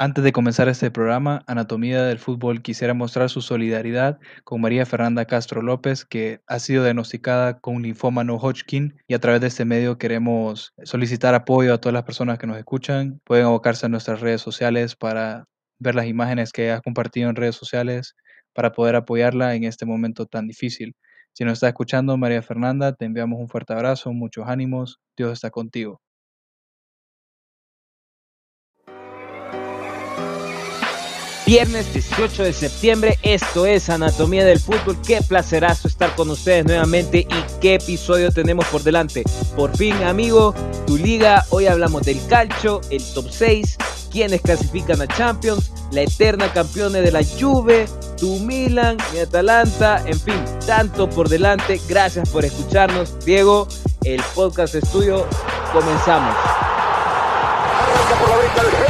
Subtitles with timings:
[0.00, 5.24] Antes de comenzar este programa, Anatomía del Fútbol quisiera mostrar su solidaridad con María Fernanda
[5.24, 9.64] Castro López, que ha sido diagnosticada con linfoma no Hodgkin y a través de este
[9.64, 13.20] medio queremos solicitar apoyo a todas las personas que nos escuchan.
[13.24, 15.46] Pueden abocarse a nuestras redes sociales para
[15.80, 18.14] ver las imágenes que ha compartido en redes sociales
[18.54, 20.94] para poder apoyarla en este momento tan difícil.
[21.32, 25.50] Si nos está escuchando, María Fernanda, te enviamos un fuerte abrazo, muchos ánimos, Dios está
[25.50, 26.00] contigo.
[31.48, 34.98] Viernes 18 de septiembre, esto es Anatomía del Fútbol.
[35.00, 39.24] Qué placerazo estar con ustedes nuevamente y qué episodio tenemos por delante.
[39.56, 40.54] Por fin, amigo,
[40.86, 41.46] tu liga.
[41.48, 43.78] Hoy hablamos del calcio, el top 6,
[44.12, 47.86] quienes clasifican a Champions, la eterna campeona de la Juve,
[48.18, 51.80] tu Milan, mi Atalanta, en fin, tanto por delante.
[51.88, 53.24] Gracias por escucharnos.
[53.24, 53.66] Diego,
[54.04, 55.26] el podcast estudio,
[55.72, 56.34] comenzamos
[58.20, 58.87] por la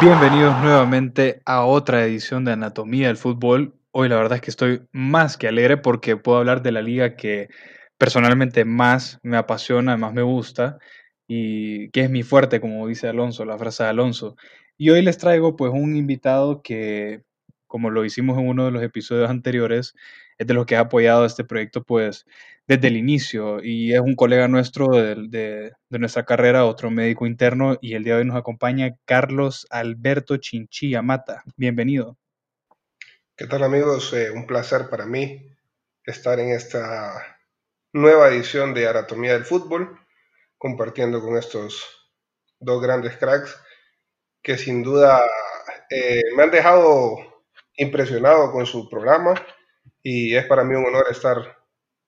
[0.00, 3.74] Bienvenidos nuevamente a otra edición de Anatomía del Fútbol.
[3.92, 7.16] Hoy la verdad es que estoy más que alegre porque puedo hablar de la liga
[7.16, 7.48] que
[7.96, 10.78] personalmente más me apasiona, más me gusta
[11.26, 14.36] y que es mi fuerte, como dice Alonso, la frase de Alonso.
[14.76, 17.22] Y hoy les traigo pues un invitado que
[17.74, 19.96] como lo hicimos en uno de los episodios anteriores,
[20.38, 22.24] es de los que ha apoyado este proyecto pues
[22.68, 27.94] desde el inicio y es un colega nuestro de, nuestra carrera, otro médico interno y
[27.94, 31.42] el día de hoy nos acompaña Carlos Alberto Chinchilla Mata.
[31.56, 32.16] Bienvenido.
[33.36, 34.12] ¿Qué tal amigos?
[34.12, 35.44] Eh, un placer para mí
[36.04, 37.40] estar en esta
[37.92, 39.98] nueva edición de Anatomía del Fútbol,
[40.58, 41.82] compartiendo con estos
[42.60, 43.60] dos grandes cracks
[44.42, 45.24] que sin duda
[45.90, 47.33] eh, me han dejado
[47.76, 49.34] impresionado con su programa
[50.02, 51.36] y es para mí un honor estar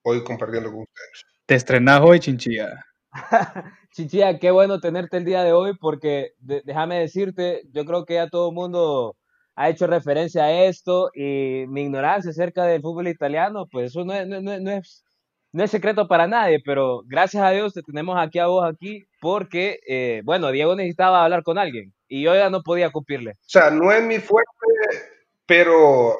[0.03, 1.25] hoy compartiendo con ustedes.
[1.45, 2.85] Te estrenás hoy, Chinchilla.
[3.93, 8.29] Chinchilla, qué bueno tenerte el día de hoy porque déjame decirte, yo creo que ya
[8.29, 9.15] todo el mundo
[9.55, 14.13] ha hecho referencia a esto y mi ignorancia acerca del fútbol italiano, pues eso no
[14.13, 15.03] es, no, no, es,
[15.51, 19.05] no es secreto para nadie, pero gracias a Dios te tenemos aquí a vos aquí
[19.19, 23.31] porque, eh, bueno, Diego necesitaba hablar con alguien y yo ya no podía cumplirle.
[23.31, 24.51] O sea, no es mi fuerte
[25.47, 26.17] pero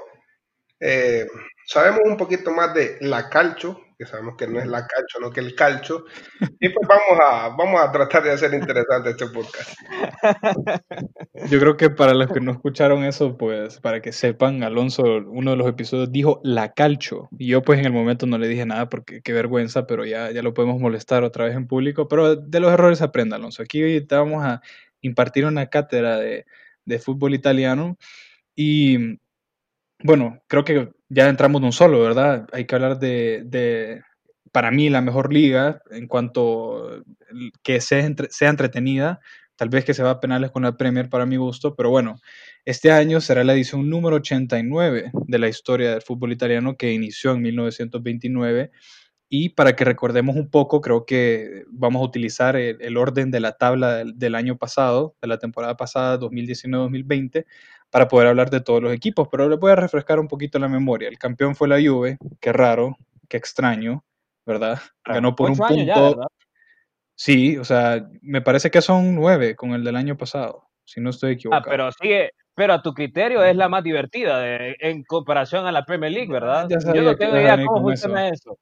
[0.79, 1.25] eh,
[1.65, 5.31] sabemos un poquito más de la calcho, que sabemos que no es la calcho, no
[5.31, 6.05] que el calcho,
[6.59, 9.73] y pues vamos a, vamos a tratar de hacer interesante este podcast.
[11.49, 15.51] Yo creo que para los que no escucharon eso, pues para que sepan, Alonso, uno
[15.51, 18.65] de los episodios dijo la calcho, y yo pues en el momento no le dije
[18.65, 22.35] nada porque qué vergüenza, pero ya, ya lo podemos molestar otra vez en público, pero
[22.35, 23.61] de los errores aprenda, Alonso.
[23.63, 24.61] Aquí te vamos a
[25.01, 26.45] impartir una cátedra de,
[26.85, 27.97] de fútbol italiano
[28.57, 29.19] y
[30.03, 32.47] bueno, creo que ya entramos de un solo, ¿verdad?
[32.51, 34.01] Hay que hablar de,
[34.51, 37.03] para mí, la mejor liga en cuanto
[37.63, 39.19] que sea, sea entretenida.
[39.55, 42.19] Tal vez que se va a penales con la Premier para mi gusto, pero bueno,
[42.65, 47.33] este año será la edición número 89 de la historia del fútbol italiano que inició
[47.33, 48.71] en 1929.
[49.29, 53.53] Y para que recordemos un poco, creo que vamos a utilizar el, orden de la
[53.57, 57.45] tabla del, año pasado, de la temporada pasada, 2019-2020,
[57.89, 60.67] para poder hablar de todos los equipos, pero le voy a refrescar un poquito la
[60.67, 61.09] memoria.
[61.09, 62.97] El campeón fue la Juve, qué raro,
[63.29, 64.03] qué extraño,
[64.45, 64.79] ¿verdad?
[65.05, 66.27] Ganó por un punto.
[67.15, 71.09] sí, o sea, me parece que son nueve con el del año pasado, si no
[71.09, 71.63] estoy ah, equivocado.
[71.65, 74.41] Ah, pero sigue, pero a tu criterio es la más divertida
[74.79, 76.67] en comparación a la Premier League, ¿verdad?
[76.69, 78.57] Yo no tengo idea cómo funciona eso.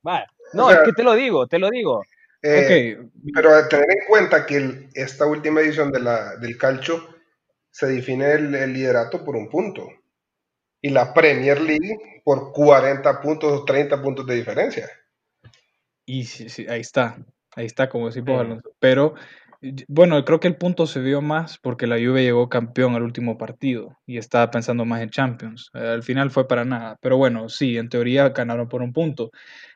[0.53, 2.03] No, es que te lo digo, te lo digo.
[2.47, 2.95] Eh,
[3.33, 7.14] pero tener en cuenta que esta última edición de la, del calcio
[7.75, 9.89] se define el, liderato por un punto.
[10.81, 14.89] Y la Premier League por 40 puntos o 30 puntos de diferencia.
[16.05, 17.17] Y sí, sí, ahí está,
[17.53, 18.71] ahí está, como decimos Alonso.
[18.79, 19.15] Pero
[19.89, 23.37] bueno, creo que el punto se vio más porque la Juve llegó campeón al último
[23.37, 25.69] partido y estaba pensando más en Champions.
[25.73, 26.97] Eh, al final fue para nada.
[27.01, 29.31] Pero bueno, sí, en teoría ganaron por un punto.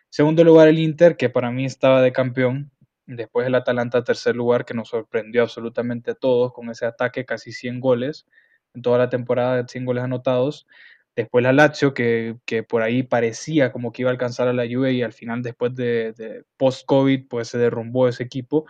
[0.08, 2.72] Segundo lugar, el Inter, que para mí estaba de campeón,
[3.16, 7.52] Después el Atalanta, tercer lugar, que nos sorprendió absolutamente a todos con ese ataque, casi
[7.52, 8.28] 100 goles
[8.76, 10.68] en toda la temporada, 100 goles anotados.
[11.16, 12.38] Después la Lazio, que,
[12.70, 15.74] por ahí parecía como que iba a alcanzar a la Juve y al final, después
[15.74, 18.68] de, post-COVID, pues se derrumbó ese equipo.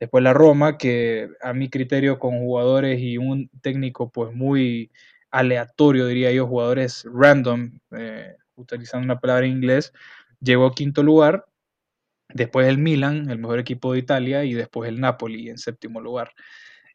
[0.00, 4.90] Después la Roma, que a mi criterio con jugadores y un técnico pues muy
[5.30, 9.92] aleatorio, diría yo, jugadores random, eh, utilizando una palabra en inglés,
[10.40, 11.44] llegó a quinto lugar
[12.34, 16.32] después el Milan, el mejor equipo de Italia, y después el Napoli en séptimo lugar.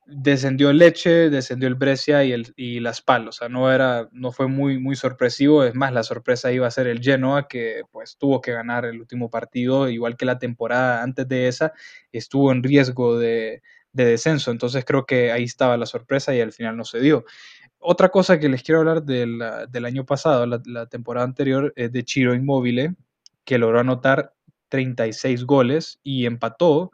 [0.05, 3.37] descendió Leche, descendió el Brescia y, el, y Las Palos.
[3.37, 5.63] O sea, no, era, no fue muy, muy sorpresivo.
[5.65, 8.99] Es más, la sorpresa iba a ser el Genoa, que pues tuvo que ganar el
[8.99, 11.73] último partido, igual que la temporada antes de esa,
[12.11, 13.61] estuvo en riesgo de,
[13.91, 14.51] de descenso.
[14.51, 17.25] Entonces creo que ahí estaba la sorpresa y al final no se dio.
[17.79, 21.91] Otra cosa que les quiero hablar del, del año pasado, la, la, temporada anterior, es
[21.91, 22.95] de Chiro Inmóvil,
[23.43, 24.33] que logró anotar
[24.69, 26.91] 36 goles y empató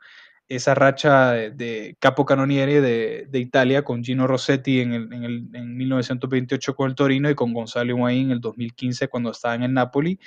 [0.48, 5.48] esa racha de, capo canoniere de, de, Italia con Gino Rossetti en, el, en, el,
[5.54, 9.64] en, 1928 con el Torino y con Gonzalo Higuaín en el 2015 cuando estaba en
[9.64, 10.20] el Napoli,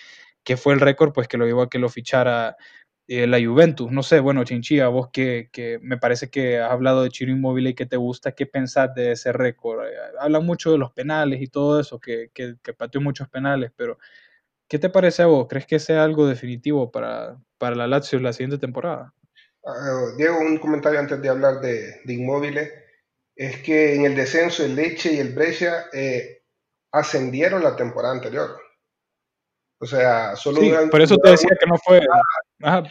[0.43, 2.57] que fue el récord pues que lo llevó a que lo fichara
[3.09, 3.93] eh, la Juventus.
[3.93, 7.69] No sé, bueno, Chinchilla, vos que, que, me parece que has hablado de Chiro Inmóvil
[7.69, 9.87] y que te gusta, ¿qué pensás de ese récord?
[9.87, 13.71] Eh, hablan mucho de los penales y todo eso, que, que, que pateó muchos penales,
[13.77, 13.99] pero
[14.69, 15.47] ¿qué te parece a vos?
[15.49, 19.13] ¿Crees que sea algo definitivo para, para la Lazio la siguiente temporada?
[19.63, 22.73] Uh, Diego, un comentario antes de hablar de, de inmóviles.
[23.35, 26.43] Es que en el descenso el Leche y el Brescia eh,
[26.93, 28.57] ascendieron la temporada anterior.
[29.79, 30.61] O sea, solo...
[30.61, 32.01] Sí, por eso te decía que no fue...
[32.63, 32.85] Ajá.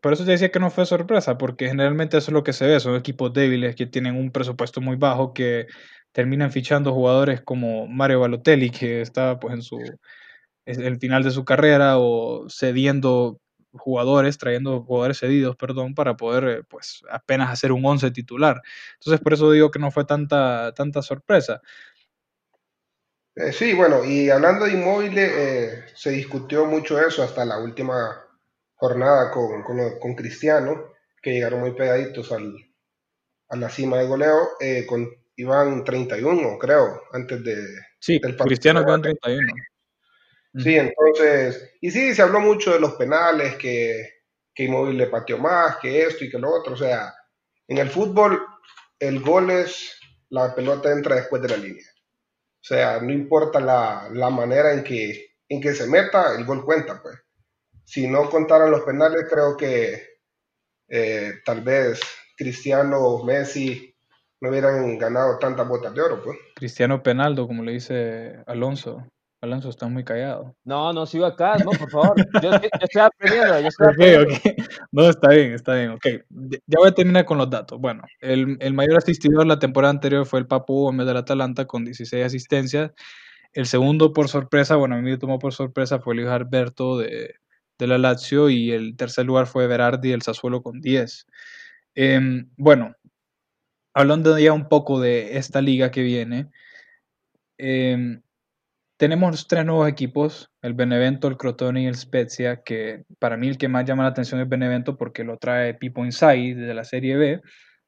[0.00, 2.66] Por eso te decía que no fue sorpresa, porque generalmente eso es lo que se
[2.66, 5.66] ve, son equipos débiles que tienen un presupuesto muy bajo, que
[6.10, 9.78] terminan fichando jugadores como Mario Balotelli, que está pues en su
[10.64, 13.40] el final de su carrera, o cediendo
[13.72, 18.60] jugadores, trayendo jugadores cedidos, perdón, para poder eh, pues apenas hacer un 11 titular.
[18.94, 21.60] Entonces por eso digo que no fue tanta, tanta sorpresa.
[23.34, 28.22] Eh, sí, bueno, y hablando de inmóviles, eh, se discutió mucho eso hasta la última
[28.74, 30.92] jornada con, con, con Cristiano,
[31.22, 32.54] que llegaron muy pegaditos al,
[33.48, 37.56] a la cima de goleo, eh, con, iban 31, creo, antes de...
[37.98, 39.54] Sí, del Cristiano iban 31.
[40.54, 45.38] Sí, entonces, y sí, se habló mucho de los penales, que, que Inmóvil le pateó
[45.38, 46.74] más, que esto y que lo otro.
[46.74, 47.14] O sea,
[47.68, 48.40] en el fútbol,
[48.98, 51.86] el gol es la pelota entra después de la línea.
[51.86, 56.64] O sea, no importa la, la manera en que, en que se meta, el gol
[56.64, 57.16] cuenta, pues.
[57.84, 60.02] Si no contaran los penales, creo que
[60.88, 62.00] eh, tal vez
[62.36, 63.94] Cristiano o Messi
[64.40, 66.38] no hubieran ganado tantas botas de oro, pues.
[66.54, 69.06] Cristiano Penaldo, como le dice Alonso.
[69.42, 70.54] Alonso está muy callado.
[70.64, 72.14] No, no, sigo acá, no, por favor.
[72.40, 74.34] Yo, yo estoy aprendiendo, yo estoy aprendiendo.
[74.36, 74.66] Okay, okay.
[74.92, 76.06] No, está bien, está bien, ok.
[76.66, 77.80] Ya voy a terminar con los datos.
[77.80, 81.84] Bueno, el, el mayor asistidor la temporada anterior fue el Papu Gómez del Atalanta con
[81.84, 82.92] 16 asistencias.
[83.52, 87.34] El segundo, por sorpresa, bueno, a mí me tomó por sorpresa, fue Luis Alberto de,
[87.78, 91.26] de la Lazio y el tercer lugar fue Berardi del Sassuolo con 10.
[91.96, 92.20] Eh,
[92.56, 92.94] bueno,
[93.94, 96.50] hablando ya un poco de esta liga que viene,
[97.58, 98.20] eh,
[99.02, 103.58] tenemos tres nuevos equipos, el Benevento, el Crotone y el Spezia, que para mí el
[103.58, 107.16] que más llama la atención es Benevento porque lo trae Pipo Inside de la Serie
[107.16, 107.42] B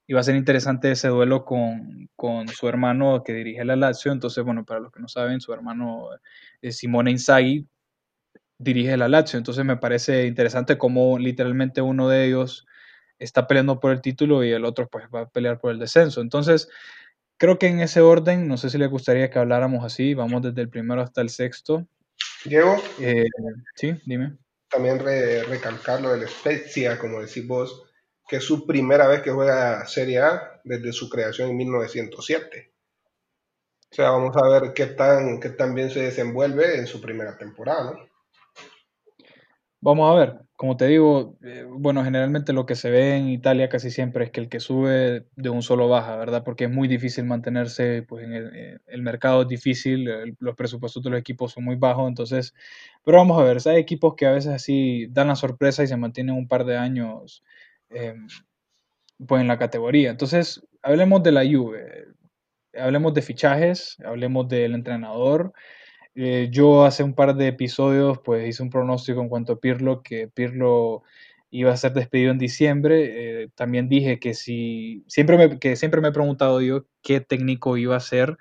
[0.09, 4.11] y va a ser interesante ese duelo con, con, su hermano que dirige la Lazio.
[4.11, 6.09] Entonces, bueno, para los que no saben, su hermano
[6.61, 7.65] es Simone Inzaghi
[8.59, 9.39] dirige la Lazio.
[9.39, 12.67] Entonces me parece interesante cómo literalmente uno de ellos
[13.21, 16.21] está peleando por el título y el otro pues va a pelear por el descenso.
[16.21, 16.69] Entonces,
[17.37, 20.63] Creo que en ese orden, no sé si le gustaría que habláramos así, vamos desde
[20.63, 21.87] el primero hasta el sexto.
[22.45, 22.77] Diego.
[23.01, 23.27] Eh,
[23.75, 24.37] sí, dime.
[24.69, 27.85] También re, recalcar lo del Spezia, como decís vos,
[28.29, 32.73] que es su primera vez que juega Serie A desde su creación en 1907.
[33.91, 37.39] O sea, vamos a ver qué tan, qué tan bien se desenvuelve en su primera
[37.39, 38.14] temporada, ¿no?
[39.85, 43.69] Vamos a ver, como te digo, eh, bueno, generalmente lo que se ve en Italia
[43.69, 46.43] casi siempre es que el que sube de un solo baja, ¿verdad?
[46.43, 48.51] Porque es muy difícil mantenerse, pues en el,
[48.87, 52.55] eh, mercado es difícil, el, los presupuestos de los equipos son muy bajos, entonces,
[53.05, 55.99] pero vamos a ver, hay equipos que a veces así dan la sorpresa y se
[55.99, 57.45] mantienen un par de años,
[57.91, 58.15] eh,
[59.27, 60.11] pues en la categoría.
[60.11, 62.07] Entonces, hablemos de la Juve,
[62.79, 65.53] hablemos de fichajes, hablemos del entrenador.
[66.15, 70.03] Eh, yo hace un par de episodios pues hice un pronóstico en cuanto a Pirlo,
[70.03, 71.03] que Pirlo
[71.51, 73.43] iba a ser despedido en diciembre.
[73.43, 77.77] Eh, también dije que si siempre me, que siempre me he preguntado yo qué técnico
[77.77, 78.37] iba a ser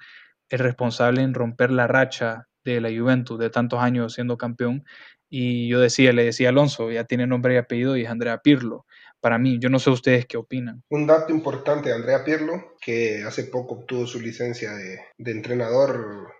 [0.49, 4.83] el responsable en romper la racha de la Juventus de tantos años siendo campeón.
[5.29, 8.85] Y yo decía, le decía Alonso, ya tiene nombre y apellido y es Andrea Pirlo.
[9.19, 10.83] Para mí, yo no sé ustedes qué opinan.
[10.89, 16.33] Un dato importante de Andrea Pirlo, que hace poco obtuvo su licencia de, de entrenador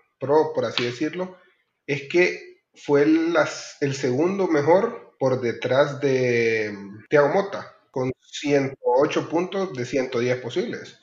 [0.53, 1.37] por así decirlo,
[1.85, 6.75] es que fue el segundo mejor por detrás de
[7.09, 10.99] Thiago Mota, con 108 puntos de 110 posibles.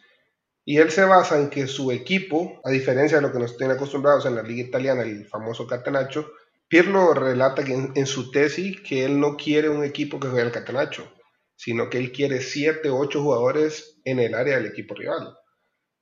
[0.65, 3.77] Y él se basa en que su equipo, a diferencia de lo que nos tienen
[3.77, 6.31] acostumbrados en la liga italiana, el famoso Catenaccio,
[6.69, 10.47] Pirlo relata que en, en, su tesis que él no quiere un equipo que juegue
[10.47, 11.11] al Catenaccio,
[11.57, 15.35] sino que él quiere 7 o 8 jugadores en el área del equipo rival.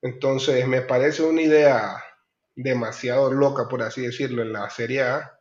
[0.03, 2.05] Entonces me parece una idea
[2.59, 5.39] demasiado loca, por así decirlo, en la Serie A,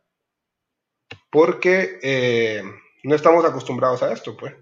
[1.30, 2.62] porque eh,
[3.02, 4.54] no estamos acostumbrados a esto, pues.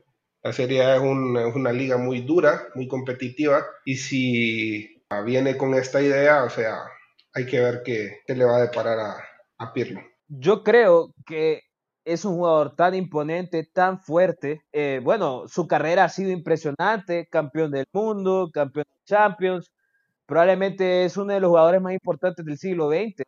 [0.43, 6.01] La Serie A es, una liga muy dura, muy competitiva, y si viene con esta
[6.01, 6.79] idea, o sea,
[7.35, 9.17] hay que ver qué, le va a deparar a,
[9.59, 10.01] a Pirlo.
[10.29, 11.61] Yo creo que
[12.07, 14.63] es un jugador tan imponente, tan fuerte.
[14.73, 19.73] Eh, bueno, su carrera ha sido impresionante, campeón del mundo, campeón de Champions.
[20.27, 23.23] Probablemente es uno de los jugadores más importantes del siglo XX,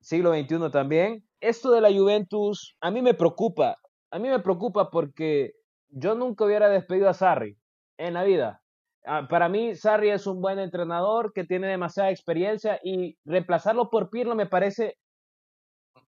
[0.00, 1.24] siglo XXI también.
[1.40, 3.76] Esto de la Juventus a mí me preocupa.
[4.10, 5.52] A mí me preocupa porque
[5.88, 7.56] yo nunca hubiera despedido a Sarri
[7.96, 8.60] en la vida.
[9.04, 14.10] Ah, para mí, Sarri es un buen entrenador que tiene demasiada experiencia y reemplazarlo por
[14.10, 14.96] Pirlo me parece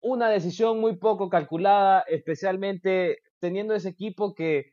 [0.01, 4.73] una decisión muy poco calculada, especialmente teniendo ese equipo que,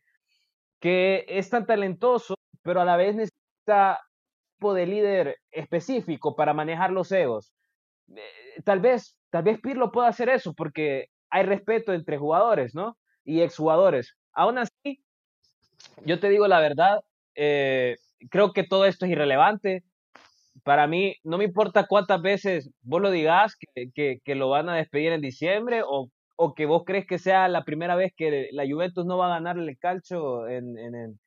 [0.79, 3.99] que es tan talentoso, pero a la vez necesita
[4.59, 7.53] tipo de líder específico para manejar los egos.
[8.13, 12.97] Eh, tal vez, tal vez Pirlo pueda hacer eso porque hay respeto entre jugadores, ¿no?
[13.23, 14.17] Y exjugadores.
[14.33, 15.01] Aún así,
[16.05, 16.99] yo te digo la verdad,
[17.35, 17.95] eh,
[18.29, 19.83] creo que todo esto es irrelevante
[20.65, 23.55] para mí, no me importa cuántas veces vos lo digas
[23.95, 26.09] que, lo van a despedir en diciembre o,
[26.53, 29.57] que vos crees que sea la primera vez que la Juventus no va a ganar
[29.57, 31.17] el calcio en, en,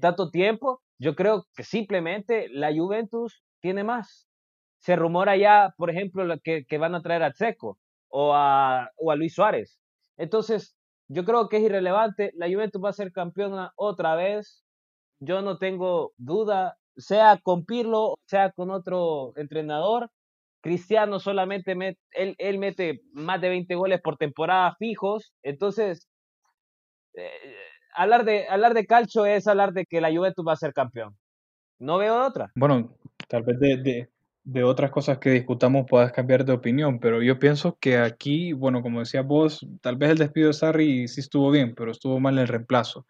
[0.00, 0.80] tanto tiempo.
[0.98, 4.28] Yo creo que simplemente la Juventus tiene más.
[4.78, 9.10] Se rumora ya, por ejemplo, que, que van a traer a Tseco o a, o
[9.10, 9.78] a Luis Suárez.
[10.16, 10.76] Entonces,
[11.08, 12.32] yo creo que es irrelevante.
[12.34, 14.64] La Juventus va a ser campeona otra vez.
[15.20, 20.10] Yo no tengo duda sea con Pirlo, sea con otro entrenador.
[20.62, 21.72] Cristiano solamente
[22.12, 25.32] él, él, mete más de 20 goles por temporada fijos.
[25.42, 26.06] Entonces,
[27.14, 27.56] eh,
[27.94, 31.16] hablar, de, hablar de calcio es hablar de que la Juventus va a ser campeón.
[31.78, 32.50] No veo otra.
[32.54, 32.94] Bueno,
[33.28, 34.08] tal vez de,
[34.44, 38.82] de, otras cosas que discutamos puedas cambiar de opinión, pero yo pienso que aquí, bueno,
[38.82, 42.38] como decía vos, tal vez el despido de Sarri sí estuvo bien, pero estuvo mal
[42.38, 43.06] el reemplazo.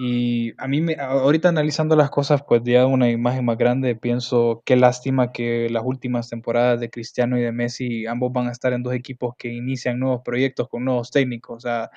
[0.00, 4.62] Y a mí, me, ahorita analizando las cosas, pues ya una imagen más grande, pienso
[4.64, 8.72] qué lástima que las últimas temporadas de Cristiano y de Messi, ambos van a estar
[8.72, 11.56] en dos equipos que inician nuevos proyectos con nuevos técnicos.
[11.56, 11.90] O sea,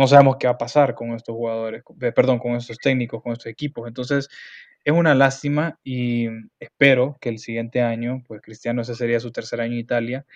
[0.00, 1.82] no sabemos qué va a pasar con estos jugadores,
[2.14, 3.86] perdón, con estos técnicos, con estos equipos.
[3.86, 4.28] Entonces,
[4.84, 6.28] es una lástima y
[6.58, 10.26] espero que el siguiente año, pues Cristiano ese sería su tercer año en Italia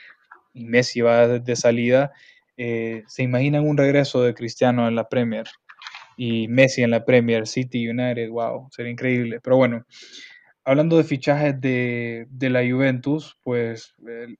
[0.52, 2.12] y Messi va de salida.
[2.56, 5.46] Eh, ¿Se imaginan un regreso de Cristiano en la Premier?
[6.16, 9.40] y Messi en la Premier City United, wow, sería increíble.
[9.42, 9.84] Pero bueno,
[10.64, 14.38] hablando de fichajes de, de la Juventus, pues el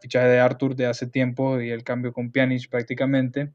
[0.00, 3.52] fichaje de Arthur de hace tiempo y el cambio con Pjanic prácticamente.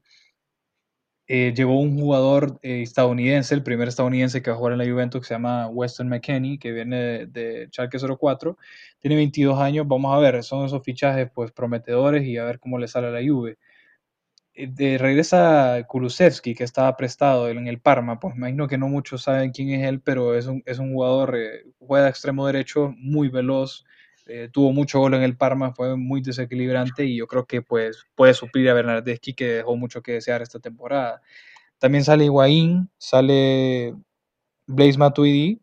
[1.28, 4.84] Eh, llegó un jugador eh, estadounidense, el primer estadounidense que va a jugar en la
[4.88, 8.56] Juventus, que se llama Weston McKenney, que viene de, de Schalke 04.
[9.00, 12.78] Tiene 22 años, vamos a ver, son esos fichajes pues prometedores y a ver cómo
[12.78, 13.58] le sale a la Juve.
[14.58, 19.22] Eh, regresa Kulusevski, que estaba prestado en el Parma, pues me imagino que no muchos
[19.24, 22.94] saben quién es él, pero es un, es un jugador, eh, juega de extremo derecho,
[22.96, 23.84] muy veloz,
[24.26, 28.04] eh, tuvo mucho gol en el Parma, fue muy desequilibrante y yo creo que pues,
[28.14, 31.22] puede suplir a Bernardeschi, que dejó mucho que desear esta temporada.
[31.78, 33.94] También sale Higuaín, sale
[34.66, 35.60] Blaise Matuidi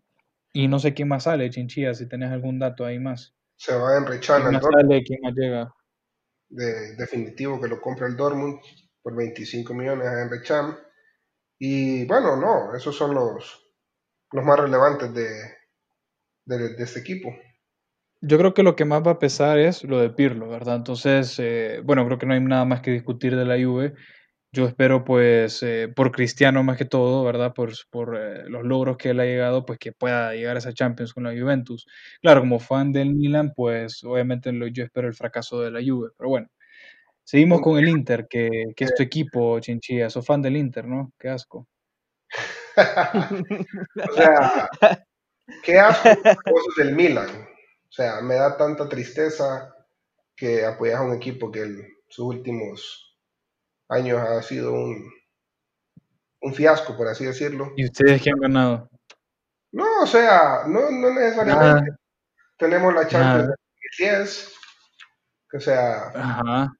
[0.53, 3.35] y no sé quién más sale, Chinchilla, si tenés algún dato ahí más.
[3.57, 5.03] Se va en ¿Quién más sale?
[5.03, 5.73] ¿Quién más llega?
[6.49, 8.59] De, definitivo que lo compra el Dortmund
[9.01, 10.77] por 25 millones a Henry Cham.
[11.59, 13.71] Y bueno, no, esos son los,
[14.31, 15.29] los más relevantes de,
[16.45, 17.29] de, este equipo.
[18.25, 20.77] Yo creo que lo que más va a pesar es lo de Pirlo, ¿verdad?
[20.77, 23.95] Entonces, eh, bueno, creo que no hay nada más que discutir de la Juve.
[24.53, 27.53] Yo espero, pues, eh, por Cristiano más que todo, ¿verdad?
[27.53, 27.71] Por,
[28.17, 31.23] eh, los logros que él ha llegado, pues que pueda llegar a esa Champions con
[31.25, 31.85] la Juventus.
[32.21, 36.29] Claro, como fan del Milan, pues obviamente yo espero el fracaso de la Juve, pero
[36.29, 36.47] bueno.
[37.25, 40.09] Seguimos con el Inter, que, que es tu equipo, Chinchilla.
[40.09, 41.13] Sos fan del Inter, ¿no?
[41.19, 41.67] Qué asco.
[44.09, 44.69] o sea,
[45.63, 47.52] qué asco cosas del Milan.
[47.93, 49.71] O sea, me da tanta tristeza
[50.35, 53.19] que apoyas a un equipo que en sus últimos
[53.87, 55.11] años ha sido un,
[56.41, 57.71] un fiasco, por así decirlo.
[57.77, 58.89] ¿Y ustedes qué han ganado?
[59.71, 61.91] No, o sea, no, no necesariamente.
[62.57, 63.55] Tenemos la Champions de
[63.99, 64.53] 2010.
[65.53, 66.73] O sea, Ajá.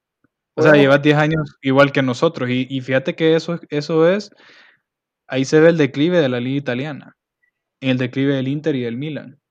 [0.55, 2.50] O sea, llevas 10 años igual que nosotros.
[2.50, 4.32] Y, y, fíjate que eso, eso es,
[5.27, 7.15] ahí se ve el declive de la liga italiana,
[7.82, 9.43] en el declive del Inter y del Milan.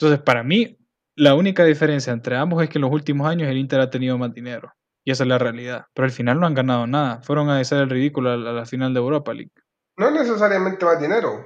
[0.00, 0.78] Entonces, para mí,
[1.14, 4.16] la única diferencia entre ambos es que en los últimos años el Inter ha tenido
[4.16, 4.72] más dinero.
[5.04, 5.84] Y esa es la realidad.
[5.92, 7.20] Pero al final no han ganado nada.
[7.20, 9.52] Fueron a hacer el ridículo a la, final de Europa League.
[9.98, 11.44] No necesariamente más dinero,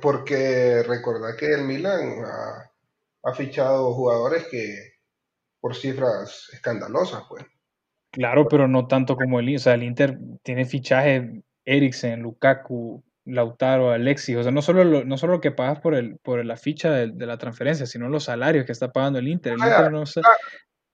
[0.00, 2.24] porque recordad que el Milan
[3.22, 4.94] ha, fichado jugadores que
[5.60, 7.44] por cifras escandalosas, pues.
[8.12, 9.60] Claro, pero no tanto como el Inter.
[9.60, 14.36] O sea, el Inter tiene fichajes Eriksen, Lukaku, Lautaro, Alexis.
[14.36, 16.90] O sea, no solo lo, no solo lo que pagas por el por la ficha
[16.90, 19.54] de, la transferencia, sino los salarios que está pagando el Inter.
[19.54, 20.20] El Inter no sé,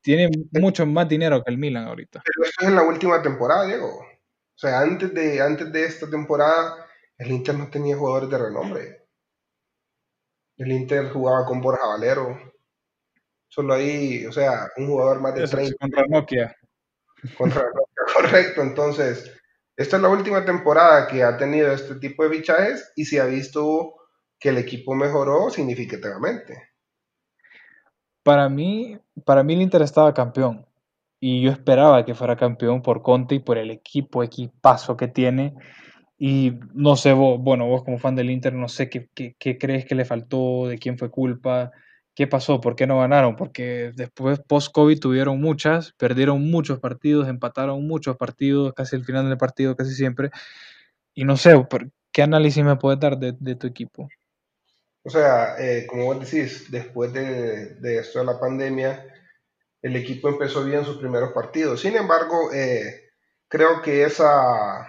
[0.02, 2.23] tiene mucho más dinero que el Milan ahorita.
[2.25, 3.88] Pero esto es en la última temporada, Diego.
[3.88, 6.87] O sea, antes de, antes de esta temporada
[7.19, 9.07] el Inter no tenía jugadores de renombre.
[10.59, 12.38] El Inter jugaba con Borja Valero.
[13.49, 15.76] Solo ahí, o sea, un jugador más de 30.
[15.78, 16.57] Contra Nokia.
[17.38, 18.62] Contra Nokia, correcto.
[18.62, 19.33] Entonces,
[19.76, 23.26] esta es la última temporada que ha tenido este tipo de fichajes y se ha
[23.26, 23.95] visto
[24.38, 26.71] que el equipo mejoró significativamente.
[28.23, 30.66] Para mí, para mí el Inter estaba campeón
[31.21, 35.54] y yo esperaba que fuera campeón por Conte y por el equipo, equipazo que tiene
[36.18, 39.85] y no sé, vos, bueno, vos como fan del Inter, no sé qué, qué, crees
[39.85, 41.73] que le faltó, de quién fue culpa,
[42.17, 47.87] qué pasó, por qué no ganaron, porque después post-COVID tuvieron muchas, perdieron muchos partidos, empataron
[47.87, 50.31] muchos partidos, casi el final del partido, casi siempre.
[51.15, 51.55] Y no sé,
[52.11, 54.09] ¿qué análisis me puedes dar de, tu equipo?
[55.05, 59.07] O sea, eh, como vos decís, después de, de, esto de la pandemia,
[59.83, 61.83] el equipo empezó bien sus primeros partidos.
[61.83, 63.11] Sin embargo, eh,
[63.47, 64.89] creo que esa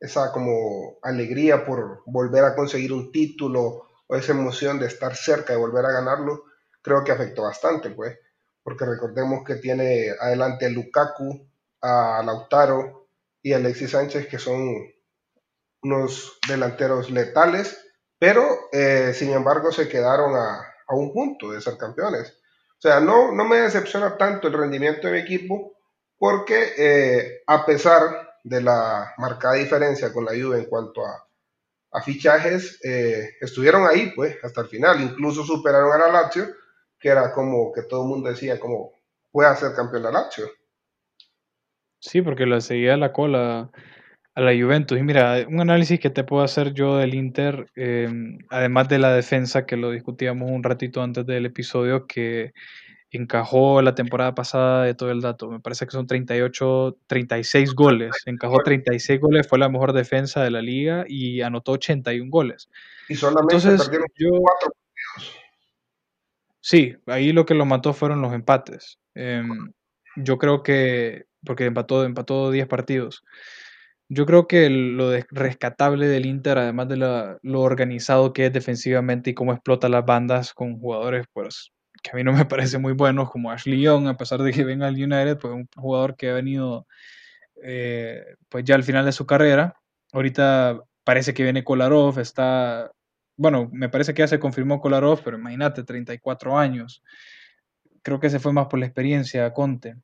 [0.00, 5.58] esa como alegría por volver a conseguir un título esa emoción de estar cerca de
[5.58, 6.44] volver a ganarlo,
[6.82, 8.18] creo que afectó bastante, pues,
[8.62, 11.46] porque recordemos que tiene adelante a Lukaku,
[11.80, 13.08] a Lautaro
[13.42, 14.92] y a Alexis Sánchez, que son
[15.82, 17.78] unos delanteros letales,
[18.18, 22.38] pero eh, sin embargo se quedaron a, un punto de ser campeones.
[22.78, 25.72] O sea, no, no me decepciona tanto el rendimiento de mi equipo,
[26.18, 31.26] porque eh, a pesar de la marcada diferencia con la Juve en cuanto a,
[32.00, 35.00] fichajes, eh, estuvieron ahí, pues, hasta el final.
[35.02, 36.46] Incluso superaron a la Lazio,
[36.98, 38.92] que era como que todo el mundo decía, como,
[39.30, 40.46] puede ser campeón la Lazio.
[41.98, 43.70] Sí, porque la seguía la cola
[44.34, 44.98] a la Juventus.
[44.98, 49.12] Y mira, un análisis que te puedo hacer yo del Inter, em, además de la
[49.14, 52.52] defensa, que lo discutíamos un ratito antes del episodio, que
[53.12, 55.50] encajó la temporada pasada de todo el dato.
[55.50, 58.10] Me parece que son 38, 36 goles.
[58.26, 62.70] Encajó 36 goles, fue la mejor defensa de la liga y anotó 81 goles.
[63.08, 64.72] Y solamente Entonces, perdieron yo, cuatro
[66.60, 68.98] Sí, ahí lo que lo mató fueron los empates.
[69.14, 69.72] Em,
[70.16, 73.24] yo creo que, porque empató, empató 10 partidos.
[74.08, 79.34] Yo creo que lo rescatable del Inter, además de lo organizado que es defensivamente y
[79.34, 83.28] cómo explota las bandas con jugadores pues que a mí no me parece muy bueno,
[83.28, 86.34] como Ashley Young, a pesar de que venga al United, pues un jugador que ha
[86.34, 86.86] venido
[87.62, 89.76] eh, pues ya al final de su carrera.
[90.12, 92.90] Ahorita parece que viene Kolarov, está,
[93.36, 97.02] bueno, me parece que ya se confirmó Kolarov, pero imagínate, 34 años.
[98.02, 99.96] Creo que se fue más por la experiencia, Conte.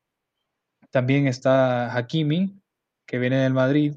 [0.90, 2.60] También está Hakimi,
[3.06, 3.96] que viene del Madrid.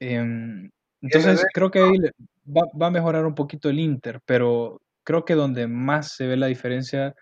[0.00, 5.34] Em, entonces creo que va, va, a mejorar un poquito el Inter, pero creo que
[5.34, 7.14] donde más se ve la diferencia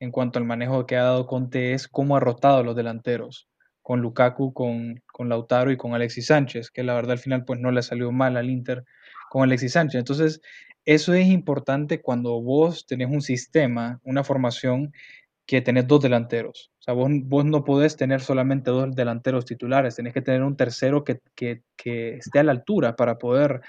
[0.00, 3.48] en cuanto al manejo que ha dado Conte es cómo ha rotado los delanteros,
[3.82, 7.60] con Lukaku, con, con Lautaro y con Alexis Sánchez, que la verdad al final pues
[7.60, 8.84] no le salió mal al Inter
[9.30, 9.98] con Alexis Sánchez.
[9.98, 10.40] Entonces,
[10.84, 14.92] eso es importante cuando vos tenés un sistema, una formación
[15.46, 16.72] que tenés dos delanteros.
[16.80, 20.56] O sea, vos, vos no podés tener solamente dos delanteros titulares, tenés que tener un
[20.56, 23.60] tercero que, que, que esté a la altura para poder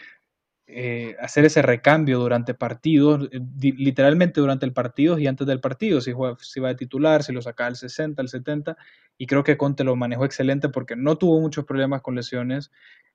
[0.70, 3.40] eh, hacer ese recambio durante partidos, eh,
[3.78, 7.32] literalmente durante el partido y antes del partido, si, juega, si va a titular, si
[7.32, 8.76] lo saca al 60, al 70,
[9.18, 12.72] y creo que Conte lo manejó excelente porque no tuvo muchos problemas con lesiones,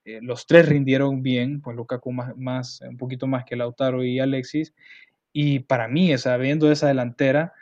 [0.06, 4.18] eh, los tres rindieron bien, pues Lukaku más, más, un poquito más que Lautaro y
[4.18, 4.74] Alexis,
[5.34, 7.52] y para mí, esa, viendo esa delantera,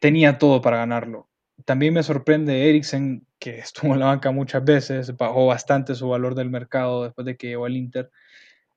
[0.00, 1.28] tenía todo para ganarlo.
[1.64, 6.34] También me sorprende Eriksen, que estuvo en la banca muchas veces, bajó bastante su valor
[6.34, 8.10] del mercado después de que llegó al Inter.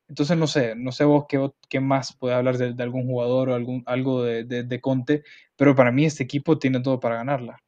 [0.08, 3.56] Entonces, no sé, no sé vos qué, qué más puede hablar de, algún jugador o
[3.56, 5.24] algún, algo de, de, Conte,
[5.58, 7.62] pero para mí este equipo tiene todo para ganarla.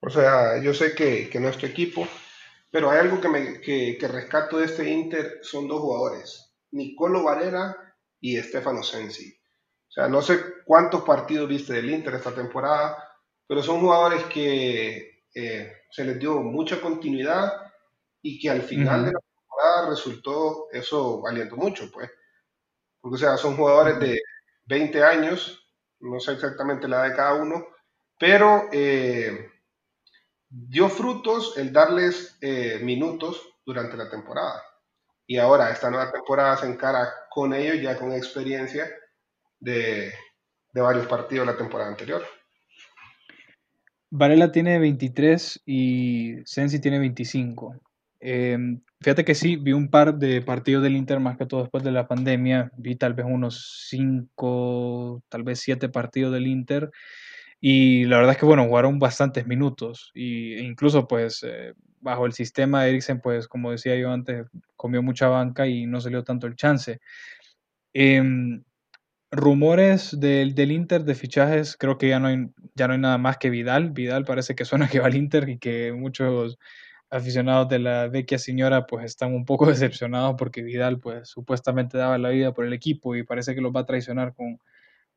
[0.00, 2.06] O sea, yo sé que, que no es tu equipo,
[2.70, 7.22] pero hay algo que, me, que, que rescato de este Inter, son dos jugadores, Nicolo
[7.22, 7.74] Varela
[8.20, 9.34] y Stefano Sensi.
[9.88, 13.13] O sea, no sé cuántos partidos viste del Inter esta temporada,
[13.46, 17.52] pero son jugadores que eh, se les dio mucha continuidad
[18.22, 22.10] y que al final de la temporada resultó eso valiendo mucho, pues.
[23.00, 24.20] Porque, o sea, son jugadores de
[24.64, 27.66] 20 años, no sé exactamente la edad de cada uno,
[28.18, 29.50] pero eh,
[30.48, 34.62] dio frutos el darles eh, minutos durante la temporada.
[35.26, 38.90] Y ahora esta nueva temporada se encara con ellos ya con experiencia
[39.58, 40.12] de,
[40.72, 42.24] de varios partidos la temporada anterior.
[44.16, 47.74] Varela tiene 23 y Sensi tiene 25.
[48.20, 51.82] Em, fíjate que sí, vi un par de partidos del Inter más que todo después
[51.82, 52.70] de la pandemia.
[52.76, 56.92] Vi tal vez unos 5, tal vez 7 partidos del Inter.
[57.60, 60.12] Y la verdad es que, bueno, jugaron bastantes minutos.
[60.14, 64.46] Y, e incluso, pues, eh, bajo el sistema de Eriksen, pues, como decía yo antes,
[64.76, 67.00] comió mucha banca y no salió tanto el chance.
[67.92, 68.62] Em,
[69.34, 73.18] rumores del, del, Inter de fichajes, creo que ya no, hay, ya no hay nada
[73.18, 73.90] más que Vidal.
[73.90, 76.58] Vidal parece que suena que va al Inter y que muchos
[77.10, 82.18] aficionados de la vecchia señora pues están un poco decepcionados porque Vidal pues supuestamente daba
[82.18, 84.58] la vida por el equipo y parece que los va a traicionar con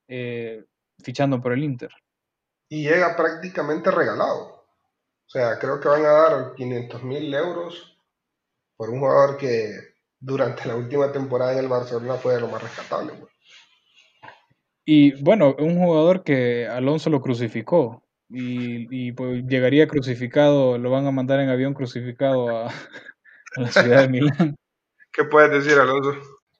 [0.08, 0.64] eh,
[1.04, 1.92] fichando por el Inter.
[2.70, 4.66] Y llega prácticamente regalado.
[5.26, 7.98] O sea, creo que van a dar 500 mil euros
[8.76, 9.72] por un jugador que
[10.20, 13.14] durante la última temporada en el Barcelona fue de lo más rescatable.
[14.89, 21.12] Y bueno, un jugador que Alonso lo crucificó y, pues llegaría crucificado, lo van a
[21.12, 22.71] mandar en avión crucificado a,
[23.58, 24.56] la ciudad de Milán.
[25.12, 26.13] ¿Qué puedes decir, Alonso?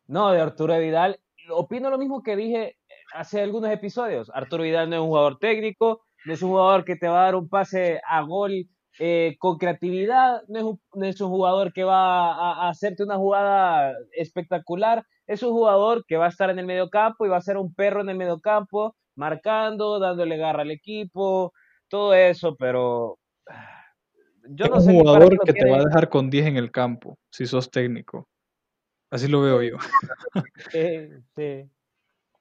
[0.08, 2.78] No, de Arturo Vidal, opino lo mismo que dije
[3.14, 4.30] hace algunos episodios.
[4.34, 7.26] Arturo Vidal no es un jugador técnico, no es un jugador que te va a
[7.28, 8.68] dar un pase a gol
[9.00, 13.04] eh, con creatividad, no es, un, no es, un, jugador que va a, a, hacerte
[13.04, 17.38] una jugada espectacular, es un jugador que va a estar en el mediocampo y va
[17.38, 21.54] a ser un perro en el mediocampo, marcando, dándole garra al equipo,
[21.90, 23.20] todo eso, pero
[24.50, 27.18] yo no es un jugador que te va a dejar con 10 en el campo,
[27.30, 28.28] si sos técnico.
[29.10, 29.78] Así lo veo yo.
[30.72, 31.70] Sí, sí.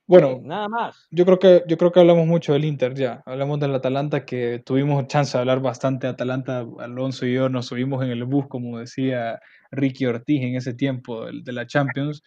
[0.08, 1.08] Bueno, Sí, nada más.
[1.10, 3.22] yo creo que yo creo que hablamos mucho del Inter ya.
[3.26, 6.64] Hablamos del Atalanta que tuvimos chance de hablar bastante de Atalanta.
[6.78, 9.40] Alonso y yo nos subimos en el bus, como decía
[9.72, 12.22] Ricky Ortiz en ese tiempo de la Champions.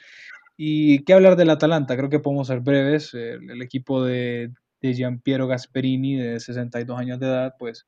[0.62, 3.14] Y qué hablar del Atalanta, creo que podemos ser breves.
[3.14, 7.86] El, equipo de, de Giampiero Gasperini, de 62 años de edad, pues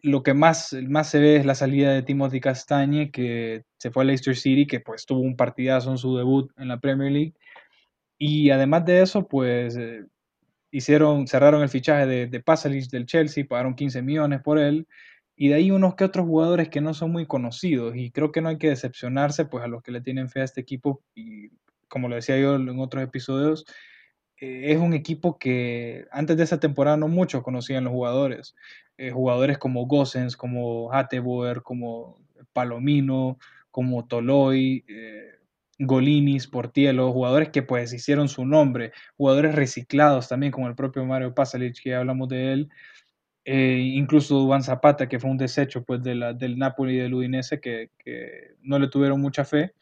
[0.00, 4.04] lo que más, más se ve es la salida de Timothy Castañe, que se fue
[4.04, 7.34] a Leicester City, que pues tuvo un partidazo en su debut en la Premier League.
[8.16, 10.04] Y además de eso, pues eh,
[10.70, 14.86] hicieron, cerraron el fichaje de, de Pasalic del Chelsea, pagaron 15 millones por él.
[15.36, 17.96] Y de ahí unos que otros jugadores que no son muy conocidos.
[17.96, 20.44] Y creo que no hay que decepcionarse pues a los que le tienen fe a
[20.44, 21.02] este equipo.
[21.14, 21.50] Y
[21.88, 23.64] como lo decía yo en otros episodios,
[24.38, 28.54] eh, es un equipo que antes de esa temporada no muchos conocían los jugadores.
[28.96, 32.18] Eh, jugadores como Gossens, como Hatteboer, como
[32.52, 33.38] Palomino,
[33.70, 35.34] como Toloy, eh,
[35.78, 41.34] Golini, Sportielo, jugadores que pues hicieron su nombre, jugadores reciclados también, como el propio Mario
[41.34, 42.70] Pasalic, que ya hablamos de él,
[43.44, 47.14] eh, incluso Duván Zapata, que fue un desecho pues de la, del Napoli y del
[47.14, 49.72] Udinese, que, que, no le tuvieron mucha fe,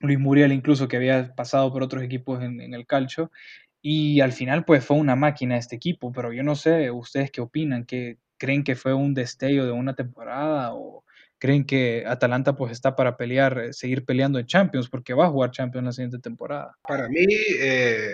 [0.00, 3.32] Luis Muriel incluso, que había pasado por otros equipos en, en el calcio,
[3.82, 7.40] y al final pues fue una máquina este equipo, pero yo no sé, ustedes qué
[7.40, 11.04] opinan, ¿Qué, creen que fue un destello de una temporada o
[11.38, 15.30] creen que Atalanta pues está para pelear, eh, seguir peleando en Champions, porque va a
[15.30, 16.76] jugar Champions la siguiente temporada.
[16.82, 17.26] Para mí,
[17.60, 18.12] eh,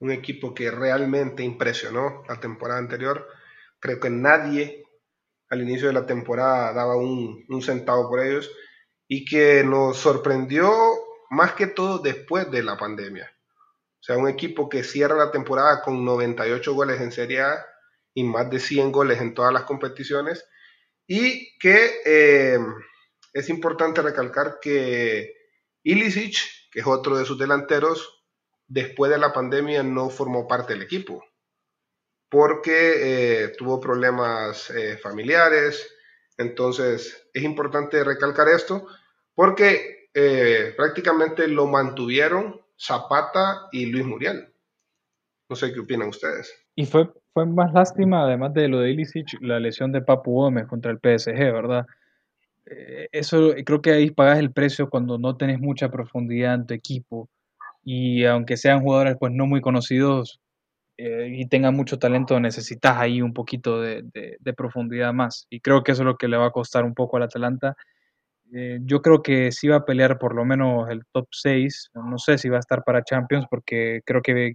[0.00, 3.26] un equipo que realmente impresionó la temporada anterior,
[3.80, 4.84] creo que nadie
[5.50, 8.50] al inicio de la temporada daba un, centavo por ellos
[9.06, 10.70] y que nos sorprendió
[11.30, 13.30] más que todo después de la pandemia.
[14.00, 17.66] O sea, un equipo que cierra la temporada con 98 goles en Serie A
[18.14, 20.46] y más de 100 goles en todas las competiciones
[21.06, 22.58] y que eh,
[23.32, 25.34] es importante recalcar que
[25.82, 26.36] Ilicic,
[26.70, 28.26] que es otro de sus delanteros,
[28.66, 31.24] después de la pandemia no formó parte del equipo
[32.28, 35.94] porque eh, tuvo problemas eh, familiares.
[36.36, 38.86] Entonces es importante recalcar esto
[39.34, 44.48] porque eh, prácticamente lo mantuvieron Zapata y Luis Muriel.
[45.48, 46.52] No sé qué opinan ustedes.
[46.74, 50.66] Y fue, fue más lástima, además de lo de Ilicic, la lesión de Papu Gómez
[50.66, 51.86] contra el PSG, ¿verdad?
[53.12, 57.30] Eso creo que ahí pagas el precio cuando no tenés mucha profundidad en tu equipo.
[57.82, 60.38] Y aunque sean jugadores pues no muy conocidos
[61.00, 65.46] eh, y tengan mucho talento, necesitas ahí un poquito de, de, profundidad más.
[65.48, 67.76] Y creo que eso es lo que le va a costar un poco al Atalanta.
[68.52, 71.90] Eh, yo creo que sí va a pelear por lo menos el top 6.
[71.94, 74.54] No sé si va a estar para Champions porque creo que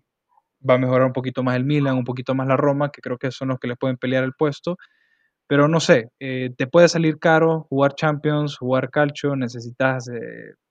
[0.70, 3.18] va a mejorar un poquito más el Milan, un poquito más la Roma, que creo
[3.18, 4.78] que son los que les pueden pelear el puesto.
[5.48, 10.10] Pero no sé, eh, te puede salir caro jugar Champions, jugar Calcio, necesitas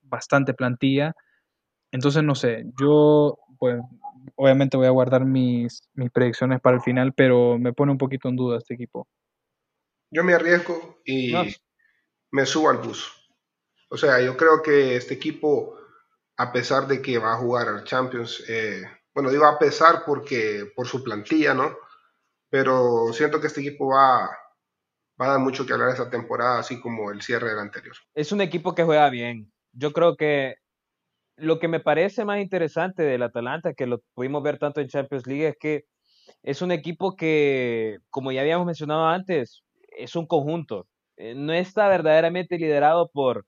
[0.02, 1.14] bastante plantilla.
[1.92, 3.80] Entonces, no sé, yo pues
[4.36, 8.28] obviamente voy a guardar mis, mis predicciones para el final, pero me pone un poquito
[8.28, 9.08] en duda este equipo.
[10.10, 11.44] Yo me arriesgo y, no.
[12.30, 13.10] me subo al bus.
[13.88, 15.78] O sea, yo creo que este equipo,
[16.36, 18.82] a pesar de que va a jugar al Champions, eh,
[19.14, 21.76] bueno, digo a pesar porque por su plantilla, ¿no?
[22.48, 24.30] Pero siento que este equipo va,
[25.20, 27.96] va a dar mucho que hablar esta temporada, así como el cierre del anterior.
[28.14, 29.52] Es un equipo que juega bien.
[29.72, 30.56] Yo creo que
[31.36, 35.26] lo que me parece más interesante del Atalanta, que lo pudimos ver tanto en Champions
[35.26, 35.84] League, es que
[36.42, 39.62] es un equipo que, como ya habíamos mencionado antes,
[39.96, 40.86] es un conjunto.
[41.16, 43.46] Eh, no está verdaderamente liderado por,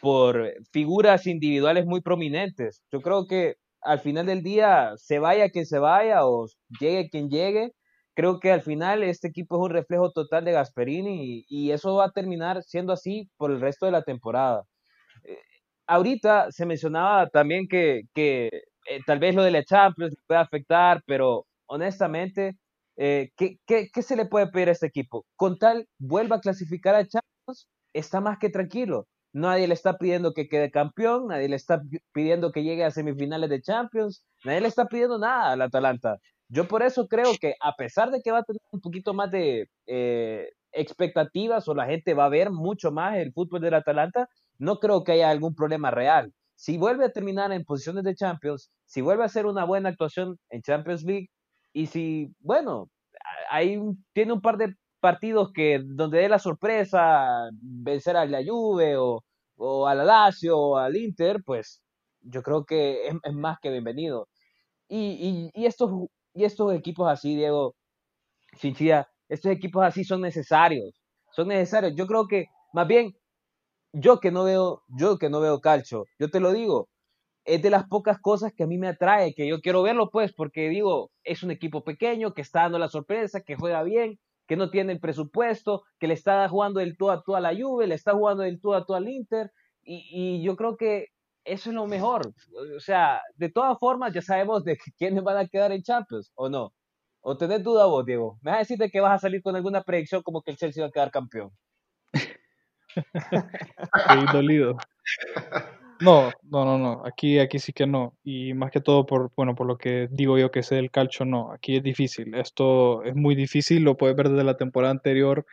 [0.00, 2.82] por figuras individuales muy prominentes.
[2.92, 6.46] Yo creo que al final del día, se vaya quien se vaya o
[6.80, 7.72] llegue quien llegue,
[8.14, 12.06] creo que al final este equipo es un reflejo total de Gasperini y, eso va
[12.06, 14.64] a terminar siendo así por el resto de la temporada.
[15.86, 18.48] Ahorita se mencionaba también que, que
[18.88, 22.56] eh, tal vez lo de la Champions puede afectar, pero honestamente,
[22.96, 25.26] eh, ¿qué, qué, qué, se le puede pedir a este equipo?
[25.36, 29.06] Con tal vuelva a clasificar a Champions, está más que tranquilo.
[29.32, 33.50] Nadie le está pidiendo que quede campeón, nadie le está pidiendo que llegue a semifinales
[33.50, 36.16] de Champions, nadie le está pidiendo nada al Atalanta.
[36.48, 39.30] Yo por eso creo que a pesar de que va a tener un poquito más
[39.30, 44.28] de eh, expectativas o la gente va a ver mucho más el fútbol del Atalanta,
[44.58, 46.32] no creo que haya algún problema real.
[46.54, 50.38] Si vuelve a terminar en posiciones de Champions, si vuelve a hacer una buena actuación
[50.50, 51.28] en Champions League
[51.72, 52.88] y si, bueno,
[53.50, 53.78] ahí
[54.12, 59.22] tiene un par de partidos que donde dé la sorpresa vencer a la Juve o,
[59.56, 61.82] o al Lazio o al Inter, pues
[62.22, 64.28] yo creo que es, más que bienvenido.
[64.88, 65.90] Y, y, estos,
[66.34, 67.74] y estos equipos así, Diego,
[69.28, 70.94] estos equipos así son necesarios,
[71.32, 71.94] son necesarios.
[71.96, 73.14] Yo creo que, más bien,
[73.98, 76.88] yo que no veo, yo que no veo calcho, yo te lo digo,
[77.46, 80.34] es de las pocas cosas que a mí me atrae, que yo quiero verlo, pues,
[80.34, 84.56] porque digo, es un equipo pequeño que está dando la sorpresa, que juega bien, que
[84.56, 87.94] no tiene el presupuesto, que le está jugando el tú a a la Juve, le
[87.94, 89.50] está jugando el tú a tú al Inter,
[89.82, 91.06] y, yo creo que
[91.44, 92.32] eso es lo mejor.
[92.76, 96.48] O sea, de todas formas, ya sabemos de quiénes van a quedar en Champions, ¿o
[96.48, 96.74] no?
[97.20, 98.38] ¿O tenés duda vos, Diego?
[98.42, 100.56] ¿Me vas a decir de que vas a salir con alguna predicción como que el
[100.58, 101.50] Chelsea va a quedar campeón?
[104.32, 104.76] Dolido.
[106.00, 107.02] No, no, no, no.
[107.06, 108.14] Aquí, aquí sí que no.
[108.22, 111.24] Y más que todo por, bueno, por lo que digo yo que sé el calcio,
[111.24, 111.52] no.
[111.52, 112.34] Aquí es difícil.
[112.34, 113.82] Esto es muy difícil.
[113.82, 115.46] Lo puedes ver desde la temporada anterior.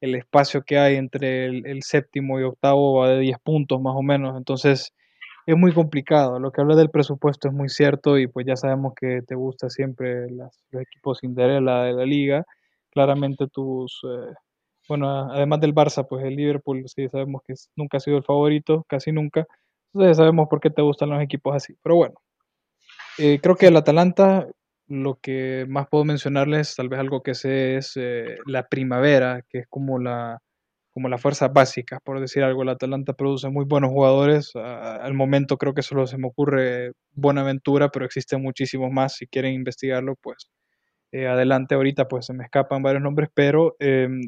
[0.00, 4.02] El espacio que hay entre el, séptimo y octavo va de 10 puntos más o
[4.02, 4.36] menos.
[4.36, 4.92] Entonces
[5.46, 6.38] es muy complicado.
[6.38, 9.70] Lo que habla del presupuesto es muy cierto y pues ya sabemos que te gusta
[9.70, 12.44] siempre los equipos Cinderella de la liga.
[12.90, 14.34] Claramente tus, eh,
[14.88, 18.84] bueno, además del Barça, pues el Liverpool sí sabemos que nunca ha sido el favorito,
[18.88, 19.46] casi nunca
[19.94, 21.74] entonces sabemos por qué te gustan los equipos así.
[21.82, 22.14] Pero bueno,
[23.18, 24.46] eh, creo que el Atalanta,
[24.86, 29.60] lo que más puedo mencionarles, tal vez algo que sé es eh, la primavera, que
[29.60, 30.40] es como la,
[30.92, 32.62] como la fuerza básica, por decir algo.
[32.62, 34.52] El Atalanta produce muy buenos jugadores.
[34.56, 39.14] al momento creo que solo se me ocurre Buenaventura, pero existen muchísimos más.
[39.16, 40.48] Si quieren investigarlo, pues
[41.12, 41.74] eh, adelante.
[41.74, 43.76] Ahorita pues se me escapan varios nombres, pero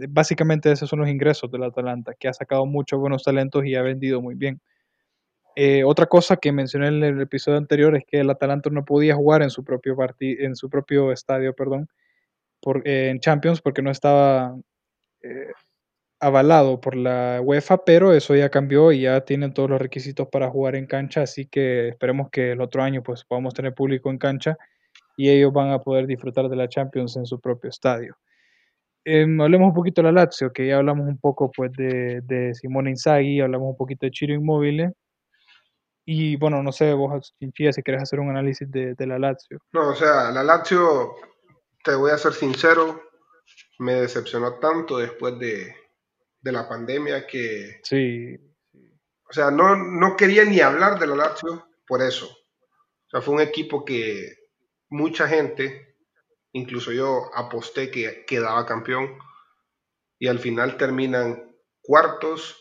[0.09, 3.83] básicamente esos son los ingresos del Atalanta, que ha sacado muchos buenos talentos y ha
[3.83, 4.61] vendido muy bien.
[5.57, 9.15] Eh, otra cosa que mencioné en el episodio anterior es que el Atalanta no podía
[9.17, 11.89] jugar en su propio en su propio estadio, perdón,
[12.61, 14.57] por, eh, en Champions porque no estaba
[16.21, 20.51] avalado por la UEFA, pero eso ya cambió y ya tienen todos los requisitos para
[20.51, 24.19] jugar en cancha, así que esperemos que el otro año pues podamos tener público en
[24.19, 24.59] cancha
[25.17, 28.17] y ellos van a poder disfrutar de la Champions en su propio estadio.
[29.05, 32.55] Em, hablemos un poquito de la Lazio, que ya hablamos un poco pues de, de
[32.55, 34.93] Simone Inzaghi, hablamos un poquito de Chiro Inmóvil
[36.13, 39.59] y bueno, no sé, vos, Chinchilla, si querés hacer un análisis de, la Lazio.
[39.73, 41.15] No, o sea, la Lazio,
[41.85, 43.01] te voy a ser sincero,
[43.79, 45.73] me decepcionó tanto después de,
[46.43, 47.81] la pandemia que...
[47.85, 48.37] Sí.
[49.29, 52.27] O sea, no, no quería ni hablar de la Lazio por eso.
[52.27, 54.33] O sea, fue un equipo que
[54.91, 55.97] mucha gente,
[56.53, 59.19] incluso yo, aposté que quedaba campeón
[60.19, 62.57] y al final terminan cuartos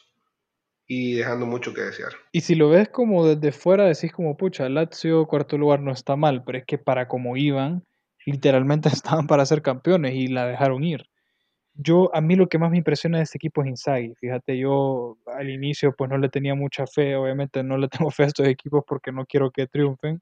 [0.88, 2.14] y dejando mucho que desear.
[2.32, 6.16] Y si lo ves como desde fuera, decís como, pucha, Lazio cuarto lugar no está
[6.16, 7.84] mal, pero es que para como iban,
[8.26, 11.06] literalmente estaban para ser campeones y la dejaron ir.
[11.76, 14.14] Yo, a mí lo que más me impresiona de este equipo es Inzaghi.
[14.16, 18.24] Fíjate, yo al inicio pues no le tenía mucha fe, obviamente no le tengo fe
[18.24, 20.22] a estos equipos porque no quiero que triunfen,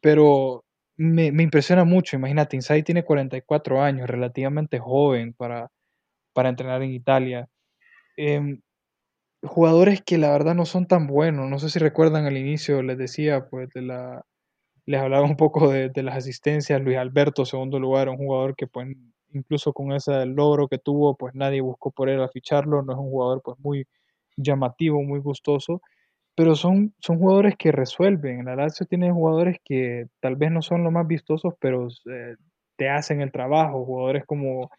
[0.00, 0.64] pero
[0.96, 2.16] me, impresiona mucho.
[2.16, 5.70] Imagínate, Inzaghi tiene 44 años, relativamente joven para,
[6.32, 7.48] para entrenar en Italia.
[8.16, 8.58] Eh,
[9.42, 11.48] jugadores que la verdad no son tan buenos.
[11.50, 14.24] No sé si recuerdan al inicio, les decía, pues de la,
[14.86, 16.80] les hablaba un poco de, las asistencias.
[16.82, 18.88] Luis Alberto, segundo lugar, un jugador que pues
[19.34, 22.82] incluso con ese logro que tuvo, pues nadie buscó por él a ficharlo.
[22.82, 23.86] No es un jugador pues muy,
[24.36, 25.82] llamativo, muy gustoso,
[26.34, 28.44] pero son, son jugadores que resuelven.
[28.44, 32.36] La Lazio tiene jugadores que tal vez no son los más vistosos, pero eh,
[32.76, 33.84] te hacen el trabajo.
[33.84, 34.70] Jugadores como,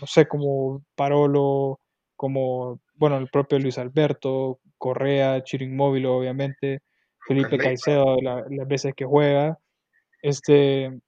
[0.00, 1.80] no sé, como Parolo,
[2.16, 6.80] como, bueno, el propio Luis Alberto, Correa, Chirimóvil, obviamente,
[7.26, 9.58] Felipe Caicedo, las veces que juega,
[10.22, 11.00] este,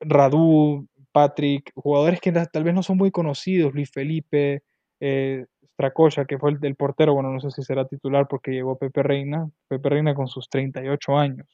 [0.00, 4.62] Radu, Patrick, jugadores que tal vez no son muy conocidos, Luis Felipe,
[5.00, 5.46] eh,
[5.80, 9.02] Stracocha, que fue el del portero, bueno, no sé si será titular porque llegó Pepe
[9.02, 11.46] Reina, Pepe Reina con sus 38 años,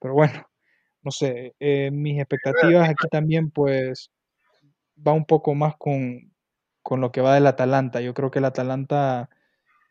[0.00, 0.46] pero bueno,
[1.02, 4.10] no sé, eh, mis expectativas aquí también pues
[5.06, 6.32] va un poco más con,
[6.82, 9.28] con lo que va del Atalanta, yo creo que el Atalanta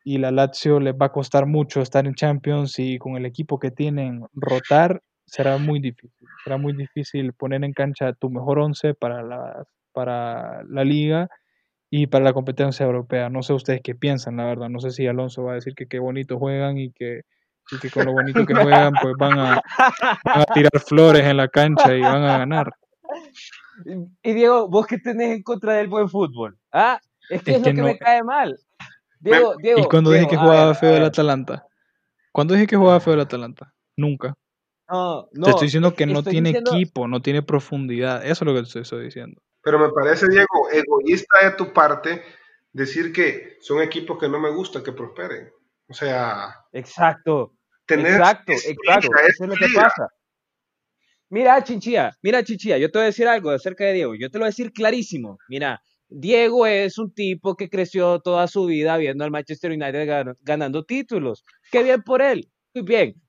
[0.03, 3.59] y la Lazio les va a costar mucho estar en Champions y con el equipo
[3.59, 6.27] que tienen rotar será muy difícil.
[6.43, 11.29] Será muy difícil poner en cancha tu mejor once para la, para la liga
[11.89, 13.29] y para la competencia europea.
[13.29, 14.69] No sé ustedes qué piensan, la verdad.
[14.69, 17.21] No sé si Alonso va a decir que qué bonito juegan y que,
[17.71, 19.61] y que con lo bonito que juegan, pues van a,
[20.23, 22.73] van a tirar flores en la cancha y van a ganar.
[24.21, 26.57] Y Diego, ¿vos qué tenés en contra del buen fútbol?
[26.71, 26.99] ¿Ah?
[27.29, 28.59] Es que es, lo que, me cae mal.
[29.21, 31.65] Diego, Diego, ¿Y cuando dije que jugaba feo el Atalanta?
[32.33, 33.73] ¿Cuándo dije que jugaba feo el Atalanta?
[33.95, 34.35] Nunca.
[34.89, 35.45] No, no.
[35.45, 38.23] Te estoy diciendo que no tiene equipo, no tiene profundidad.
[38.25, 39.41] Eso es lo que te estoy diciendo.
[39.61, 42.23] Pero me parece, Diego, egoísta de tu parte
[42.71, 45.51] decir que son equipos que no me gusta que prosperen.
[45.87, 46.55] O sea.
[46.71, 47.53] Exacto.
[47.87, 49.09] exacto, exacto.
[49.27, 50.07] Eso es lo que pasa.
[51.31, 54.15] Mira, Chinchilla, mira, Chinchilla, yo te voy a decir algo acerca de Diego.
[54.15, 55.37] Yo te lo voy a decir clarísimo.
[55.47, 60.83] Mira, Diego es un tipo que creció toda su vida viendo al Manchester United ganando
[60.83, 61.45] títulos.
[61.71, 62.51] Qué bien por él.
[62.73, 63.21] Muy bien.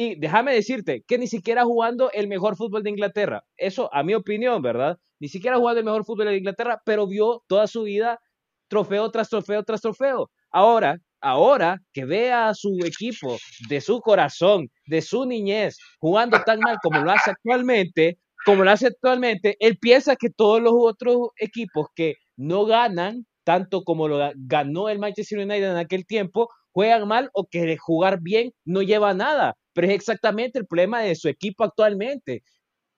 [0.00, 3.44] Y déjame decirte que ni siquiera jugando el mejor fútbol de Inglaterra.
[3.58, 4.96] Eso, a mi opinión, ¿verdad?
[5.18, 8.18] Ni siquiera jugando el mejor fútbol de Inglaterra, pero vio toda su vida
[8.68, 10.30] trofeo tras trofeo tras trofeo.
[10.50, 13.36] Ahora, ahora que vea a su equipo
[13.68, 18.70] de su corazón, de su niñez, jugando tan mal como lo hace actualmente, como lo
[18.70, 24.30] hace actualmente, él piensa que todos los otros equipos que no ganan tanto como lo
[24.34, 29.12] ganó el Manchester United en aquel tiempo, juegan mal o que jugar bien no lleva
[29.12, 29.56] nada.
[29.72, 32.42] Pero es exactamente el problema de su equipo actualmente,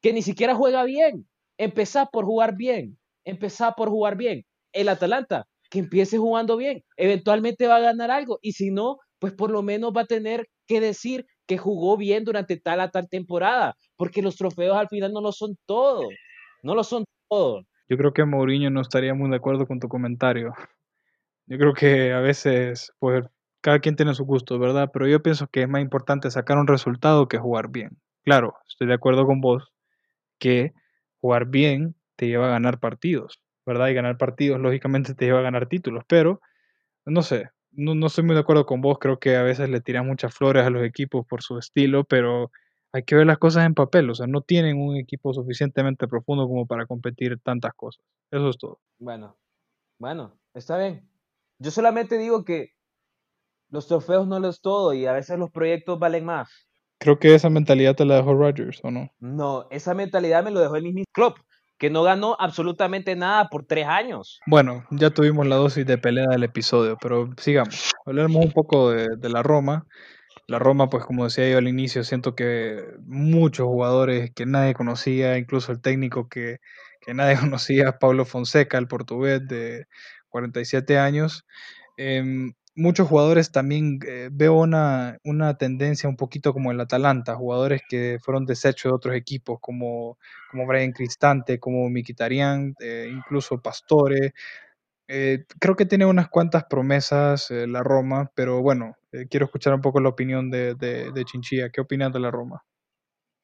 [0.00, 1.28] que ni siquiera juega bien.
[1.58, 4.44] Empezá por jugar bien, empezá por jugar bien.
[4.72, 9.32] El Atalanta, que empiece jugando bien, eventualmente va a ganar algo y si no, pues
[9.32, 13.08] por lo menos va a tener que decir que jugó bien durante tal a tal
[13.08, 16.08] temporada, porque los trofeos al final no lo son todo,
[16.62, 17.62] no lo son todo.
[17.88, 20.52] Yo creo que Mourinho no estaría muy de acuerdo con tu comentario.
[21.46, 23.24] Yo creo que a veces, pues,
[23.62, 24.90] cada quien tiene su gusto, ¿verdad?
[24.92, 27.96] Pero yo pienso que es más importante sacar un resultado que jugar bien.
[28.24, 29.72] Claro, estoy de acuerdo con vos
[30.38, 30.74] que
[31.20, 33.88] jugar bien te lleva a ganar partidos, ¿verdad?
[33.88, 36.40] Y ganar partidos, lógicamente, te lleva a ganar títulos, pero,
[37.06, 39.80] no sé, no, no estoy muy de acuerdo con vos, creo que a veces le
[39.80, 42.50] tiran muchas flores a los equipos por su estilo, pero
[42.92, 46.46] hay que ver las cosas en papel, o sea, no tienen un equipo suficientemente profundo
[46.46, 48.04] como para competir tantas cosas.
[48.30, 48.80] Eso es todo.
[48.98, 49.38] Bueno,
[49.98, 51.08] bueno, está bien.
[51.58, 52.74] Yo solamente digo que
[53.72, 56.68] los trofeos no lo es todo y a veces los proyectos valen más.
[56.98, 59.10] Creo que esa mentalidad te la dejó Rodgers, ¿o no?
[59.18, 61.34] No, esa mentalidad me lo dejó el mismo club
[61.78, 64.38] que no ganó absolutamente nada por tres años.
[64.46, 67.90] Bueno, ya tuvimos la dosis de pelea del episodio, pero sigamos.
[68.06, 69.84] Hablemos un poco de, de, la Roma.
[70.46, 75.38] La Roma, pues como decía yo al inicio, siento que muchos jugadores que nadie conocía,
[75.38, 76.58] incluso el técnico que,
[77.00, 79.86] que nadie conocía, Pablo Fonseca, el portugués de
[80.28, 81.46] 47 años,
[81.96, 87.82] eh, muchos jugadores también eh, veo una, una, tendencia un poquito como el Atalanta, jugadores
[87.88, 90.18] que fueron desechos de otros equipos, como,
[90.50, 94.34] como Brian Cristante, como Miquitarian, eh, incluso Pastore.
[95.08, 98.96] Eh, creo que tiene unas cuantas promesas la Roma, pero bueno,
[99.28, 101.70] quiero escuchar un poco la opinión de, de, de Chinchilla.
[101.70, 102.64] ¿Qué opinas de la Roma?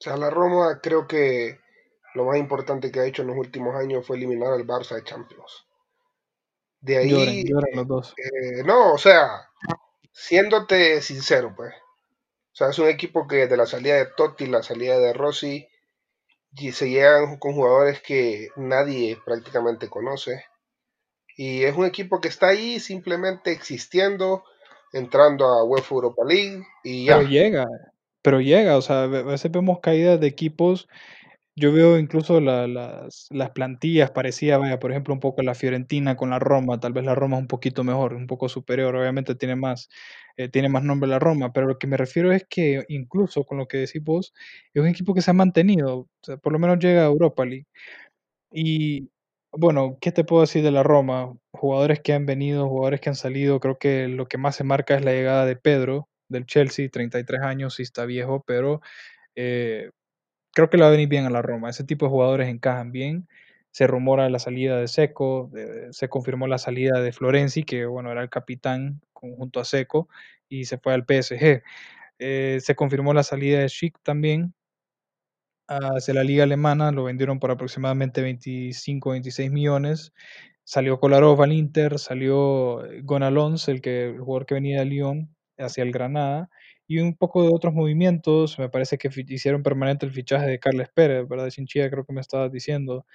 [0.01, 1.59] O sea, la Roma creo que
[2.15, 5.05] lo más importante que ha hecho en los últimos años fue eliminar al Barça de
[5.05, 5.68] Champions.
[6.81, 7.45] De ahí.
[7.75, 8.15] Los dos.
[8.17, 9.49] Eh, no, o sea,
[10.13, 11.75] siéndote sincero, pues.
[12.53, 15.69] O sea, es un equipo que de la salida de Totti, la salida de Rossi,
[16.57, 20.45] y se llegan con jugadores que nadie prácticamente conoce.
[21.37, 24.45] Y es un equipo que está ahí simplemente existiendo,
[24.93, 27.19] entrando a UEFA Europa League y ya.
[27.19, 27.67] Pero llega,
[28.23, 30.89] pero llega, o sea, a veces vemos caídas de equipos
[31.59, 36.17] yo veo incluso la, las, las, plantillas, parecía, vaya, por ejemplo, un poco la Fiorentina
[36.17, 39.35] con la Roma, tal vez la Roma es un poquito mejor, un poco superior, obviamente
[39.35, 39.89] tiene más,
[40.37, 43.59] eh, tiene más nombre la Roma, pero lo que me refiero es que incluso con
[43.59, 44.33] lo que decís vos,
[44.75, 47.45] es un equipo que se ha mantenido, o sea, por lo menos llega a Europa
[47.45, 47.67] League.
[48.53, 49.11] Y
[49.53, 51.35] bueno, ¿qué te puedo decir de la Roma?
[51.53, 54.97] jugadores que han venido, jugadores que han salido, creo que lo que más se marca
[54.97, 58.81] es la llegada de Pedro del Chelsea, 33 años, sí está viejo, pero
[59.35, 59.91] eh,
[60.59, 61.71] creo que le va a venir bien a la Roma.
[61.71, 63.29] Ese tipo de jugadores encajan bien.
[63.71, 65.53] Se rumora la salida de Seco,
[65.93, 70.09] se confirmó la salida de Florenzi, que bueno, era el capitán junto a Seco,
[70.49, 71.63] y se fue al PSG.
[72.19, 74.53] Eh, se confirmó la salida de Schick también
[75.69, 80.13] hacia la liga alemana, lo vendieron por aproximadamente 25, 26 millones.
[80.65, 85.37] Salió Kolarov al Inter, salió eh, Gonalons, el, que, el jugador que venía de Lyon,
[85.57, 86.51] hacia el Granada,
[86.89, 88.59] y un poco de otros movimientos.
[88.59, 91.51] Me parece que hicieron permanente el fichaje de Carles Pérez, ¿verdad?
[91.51, 93.07] Chinchilla, creo que me estabas diciendo,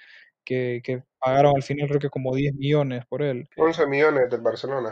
[0.44, 3.48] que, que, pagaron al final creo que como 10 millones por él.
[3.56, 4.90] 11 millones del Barcelona.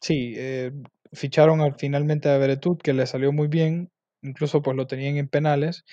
[0.00, 0.72] Sí, eh,
[1.12, 3.90] ficharon al, finalmente a Beretut, que le salió muy bien,
[4.22, 5.84] incluso pues lo tenían en penales,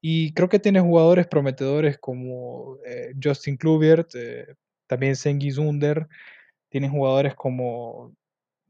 [0.00, 4.54] y creo que tiene jugadores prometedores como eh, Justin Kluivert, eh,
[4.86, 6.06] también Sengi Zunder,
[6.68, 8.14] tienen jugadores como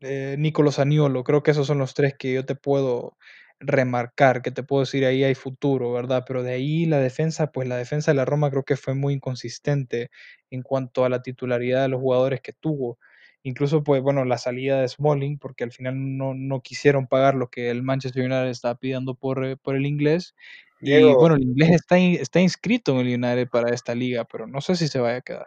[0.02, 3.16] eh, Nicolás Aniolo, creo que esos son los tres que yo te puedo
[3.60, 6.24] remarcar, que te puedo decir ahí hay futuro, ¿verdad?
[6.26, 9.14] Pero de ahí la defensa, pues la defensa de la Roma creo que fue muy
[9.14, 10.10] inconsistente
[10.50, 12.98] en cuanto a la titularidad de los jugadores que tuvo.
[13.44, 17.48] Incluso, pues bueno, la salida de Smalling, porque al final no, no quisieron pagar lo
[17.48, 20.34] que el Manchester United estaba pidiendo por, eh, por el inglés.
[20.80, 24.60] y bueno, el inglés está, está inscrito en el United para esta liga, pero no
[24.60, 25.46] sé si se vaya a quedar.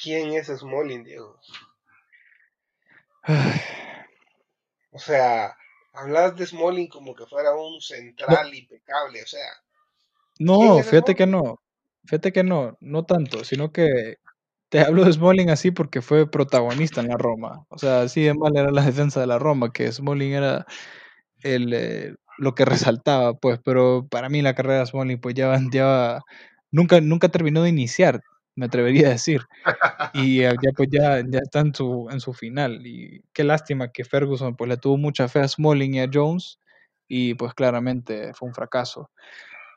[0.00, 1.40] ¿Quién es Smalling, Diego?
[4.98, 5.56] O sea,
[5.92, 9.48] hablas de Smalling como que fuera un central impecable, o sea.
[10.40, 11.60] No, fíjate que no.
[12.04, 14.16] Fíjate que no, no tanto, sino que
[14.70, 17.64] te hablo de Smalling así porque fue protagonista en la Roma.
[17.68, 20.66] O sea, así de mal era la defensa de la Roma, que Smalling era
[21.42, 25.56] el, eh, lo que resaltaba, pues, pero para mí la carrera de Smalling, pues ya,
[25.70, 26.22] ya
[26.72, 28.20] nunca, nunca terminó de iniciar
[28.58, 29.46] me atrevería a decir.
[30.14, 32.84] Y ya pues ya, ya está en su, en su final.
[32.84, 36.58] Y qué lástima que Ferguson pues le tuvo mucha fe a Smalling y a Jones
[37.06, 39.10] y pues claramente fue un fracaso.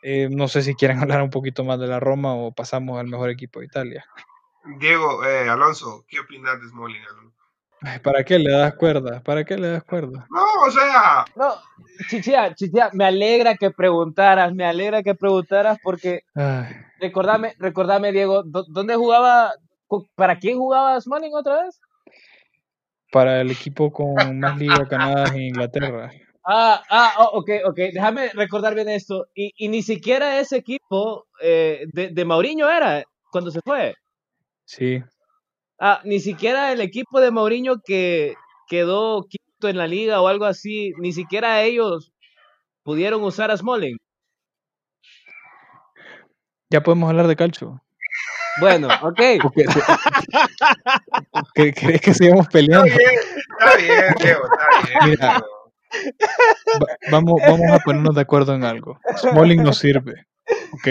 [0.01, 3.07] Eh, no sé si quieren hablar un poquito más de la Roma o pasamos al
[3.07, 4.05] mejor equipo de Italia.
[4.79, 7.01] Diego, eh, Alonso, ¿qué opinas de Smalling?
[8.03, 9.21] ¿Para qué le das cuerda?
[9.23, 10.27] ¿Para qué le das cuerda?
[10.29, 11.25] No, o sea.
[11.35, 11.55] No,
[12.09, 16.23] Chichia, Chichia, me alegra que preguntaras, me alegra que preguntaras porque.
[17.01, 19.51] Recordame, recordame, Diego, ¿dónde jugaba?
[20.15, 21.81] ¿Para quién jugaba Smalling otra vez?
[23.11, 26.11] Para el equipo con más liga ganadas en Inglaterra.
[26.45, 27.75] Ah, ah, oh, ok, ok.
[27.91, 29.25] Déjame recordar bien esto.
[29.33, 33.95] Y, y ni siquiera ese equipo eh, de, de Mauriño era cuando se fue.
[34.65, 35.03] Sí.
[35.79, 38.35] Ah, ni siquiera el equipo de Mourinho que
[38.67, 42.11] quedó quinto en la liga o algo así, ni siquiera ellos
[42.83, 43.97] pudieron usar a Smalling.
[46.71, 47.83] Ya podemos hablar de calcio.
[48.61, 49.19] Bueno, ok.
[51.53, 52.87] ¿Crees que sigamos peleando?
[52.87, 54.37] Está bien, está bien,
[55.05, 55.43] Mira,
[57.11, 58.97] vamos, vamos a ponernos de acuerdo en algo.
[59.17, 60.27] Smalling no sirve,
[60.71, 60.87] ¿ok?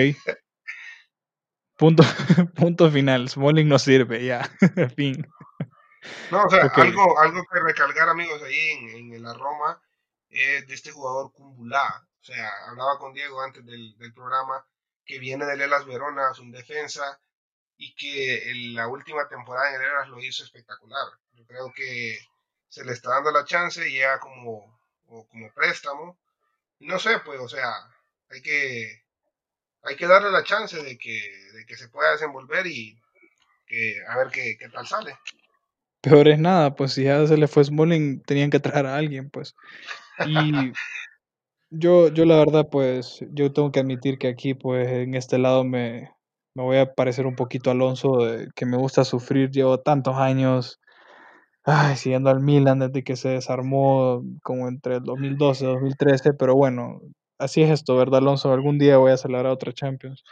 [1.76, 2.03] Punto,
[2.57, 3.31] punto final.
[3.31, 4.51] Smalling no sirve, ya.
[4.97, 5.26] fin.
[6.31, 9.81] No, o sea, algo, algo que recalcar, amigos, ahí en, en la Roma
[10.28, 12.07] es de este jugador Cumbulá.
[12.20, 14.62] O sea, hablaba con Diego antes del, del programa
[15.11, 17.21] que viene del Elas Verona, un defensa,
[17.77, 21.07] y que en la última temporada en el Elas lo hizo espectacular.
[21.33, 22.17] Yo creo que
[22.69, 26.17] se le está dando la chance, ya como, como préstamo.
[26.79, 27.73] No sé, pues, o sea,
[28.31, 29.03] hay que
[29.83, 31.21] hay que darle la chance de que,
[31.55, 32.97] de que se pueda desenvolver y
[33.67, 35.19] que, a ver qué, qué, tal sale.
[36.03, 39.31] Peor es nada, pues si ya se le fue Smalling, tenían que traer a alguien,
[39.31, 39.57] pues.
[40.27, 40.53] Y
[41.71, 45.64] yo, yo la verdad, pues, yo tengo que admitir que aquí, pues, en este lado
[45.64, 46.11] me,
[46.55, 50.81] me voy a parecer un poquito Alonso, de, que me gusta sufrir, llevo tantos años
[51.64, 56.55] ay, siguiendo al Milan desde que se desarmó como entre el 2012 y 2013, pero
[56.55, 57.01] bueno,
[57.39, 58.53] así es esto, ¿verdad, Alonso?
[58.53, 60.25] Algún día voy a celebrar otra Champions.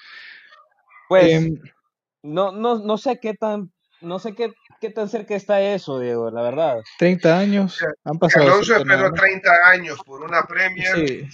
[1.08, 1.54] Pues, em,
[2.22, 6.30] no, no, no sé qué tan, no sé qué, qué tan cerca está eso, Diego,
[6.30, 6.82] la verdad.
[6.98, 8.46] 30 años, han pasado.
[8.46, 11.08] Alonso esperó 30 años por una Premier.
[11.08, 11.28] Sí.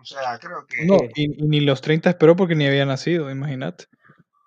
[0.00, 0.86] O sea, creo que...
[0.86, 3.84] No, y, ni los 30 esperó porque ni había nacido, imagínate.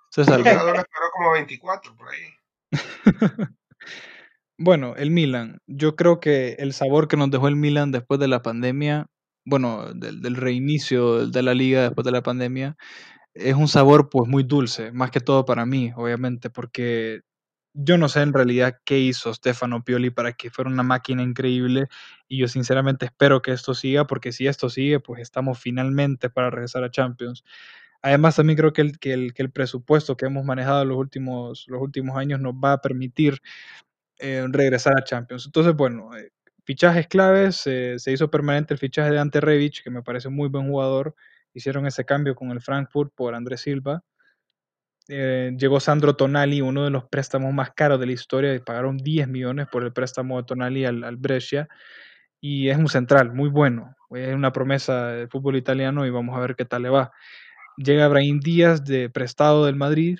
[0.09, 0.49] Se salvó.
[0.49, 2.71] esperó como 24 por ahí.
[4.57, 5.59] bueno, el Milan.
[5.67, 9.07] Yo creo que el sabor que nos dejó el Milan después de la pandemia
[9.45, 12.77] bueno, del, del, reinicio de la liga después de la pandemia,
[13.33, 17.21] es un sabor pues muy dulce, más que todo para mí, obviamente, porque
[17.73, 21.87] yo no sé en realidad qué hizo Stefano Pioli para que fuera una máquina increíble
[22.27, 26.49] y yo sinceramente espero que esto siga, porque si esto sigue, pues estamos finalmente para
[26.51, 27.43] regresar a Champions.
[28.01, 31.65] Además, también creo que el, que el, que el presupuesto que hemos manejado los últimos,
[31.67, 33.41] los últimos años nos va a permitir
[34.19, 35.45] eh, regresar a Champions.
[35.45, 36.31] Entonces, bueno, eh,
[36.65, 40.67] fichajes claves, se hizo permanente el fichaje de Ante Rebic, que me parece muy buen
[40.69, 41.15] jugador.
[41.53, 44.03] Hicieron ese cambio con el Frankfurt por Andrés Silva.
[45.09, 48.97] Eh, llegó Sandro Tonali, uno de los préstamos más caros de la historia, y pagaron
[48.97, 51.67] 10 millones por el préstamo de Tonali al, Brescia.
[52.41, 53.95] Y es un central, muy bueno.
[54.11, 57.11] Es una promesa del fútbol italiano y vamos a ver qué tal le va.
[57.77, 60.19] Llega Brahim Díaz de prestado del Madrid.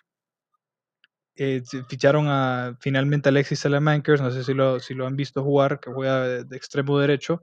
[1.35, 5.91] Eh, ficharon a, finalmente a Alexis Salamankers, no sé si lo han visto jugar, que
[5.91, 7.41] juega de, extremo derecho.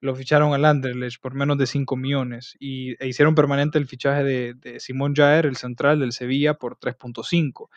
[0.00, 4.22] Lo ficharon al Anderlecht por menos de 5 millones y e hicieron permanente el fichaje
[4.24, 7.68] de, Simón Jaer, el central del Sevilla, por 3.5.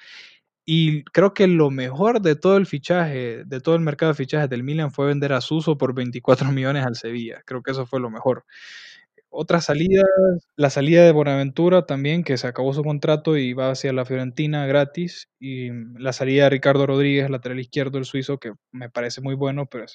[0.65, 4.49] Y creo que lo mejor de todo el fichaje, de todo el mercado de fichajes
[4.49, 7.41] del Milan fue vender a Suso por 24 millones al Sevilla.
[7.45, 8.45] Creo que eso fue lo mejor.
[9.33, 10.03] Otra salida,
[10.57, 14.65] la salida de Bonaventura también, que se acabó su contrato y va hacia la Fiorentina
[14.65, 15.29] gratis.
[15.39, 19.67] Y la salida de Ricardo Rodríguez, lateral izquierdo del suizo, que me parece muy bueno,
[19.67, 19.85] pero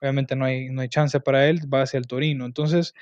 [0.00, 2.44] obviamente no hay, no hay chance para él, va hacia el Torino.
[2.46, 2.94] Entonces,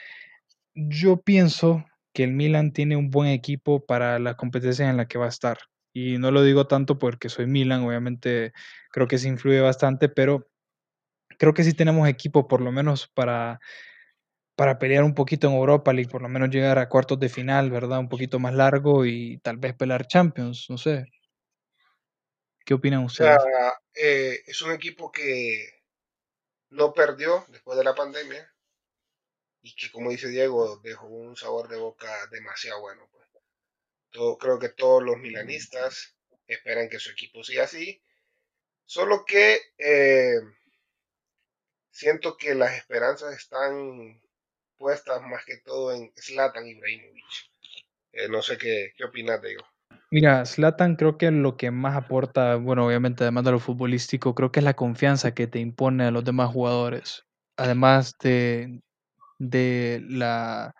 [0.74, 5.18] yo pienso que el Milan tiene un buen equipo para la competencia en la que
[5.18, 5.59] va a estar.
[5.92, 8.53] Y no lo digo tanto porque soy Milan, obviamente
[8.90, 10.49] creo que se influye bastante, pero
[11.38, 13.61] creo que sí tenemos equipo por lo menos para
[14.57, 17.70] para pelear un poquito en Europa League, por lo menos llegar a cuartos de final,
[17.70, 17.99] ¿verdad?
[17.99, 21.05] Un poquito más largo y tal vez pelear Champions, no sé.
[22.64, 23.36] ¿Qué opinan ustedes?
[23.94, 25.75] Eh, es un equipo que
[26.76, 28.52] no perdió después de la pandemia
[29.62, 33.08] y que, como dice Diego, dejó un sabor de boca demasiado bueno.
[33.10, 33.26] Pues.
[34.38, 36.14] Creo que todos los milanistas
[36.46, 38.02] esperan que su equipo siga así,
[38.84, 40.40] solo que eh,
[41.90, 44.22] siento que las esperanzas están
[44.76, 47.24] puestas más que todo en Zlatan Ibrahimovic.
[48.12, 49.66] Eh, no sé qué, qué opinas de ello.
[50.11, 54.52] Mira, Zlatan creo que lo que más aporta, bueno, obviamente además de lo futbolístico, creo
[54.52, 57.26] que es la confianza que te impone a los demás jugadores.
[57.57, 58.80] Además de,
[59.38, 60.74] de la,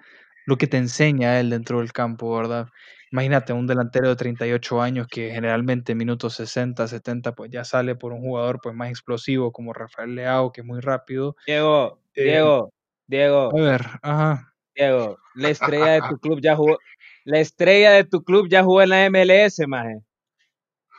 [0.47, 2.69] lo que te enseña él dentro del campo, ¿verdad?
[3.13, 7.97] Imagínate un delantero de 38 años que generalmente en minutos 60, 70, pues ya sale
[7.97, 11.37] por un jugador pues más explosivo como Rafael Leao, que es muy rápido.
[11.47, 12.73] Diego, eh, Diego,
[13.07, 13.51] Diego.
[13.59, 14.53] A ver, ajá.
[14.75, 16.79] Diego, la estrella de tu club ya jugó.
[17.27, 20.01] La estrella de tu club ya jugó en la MLS, maje.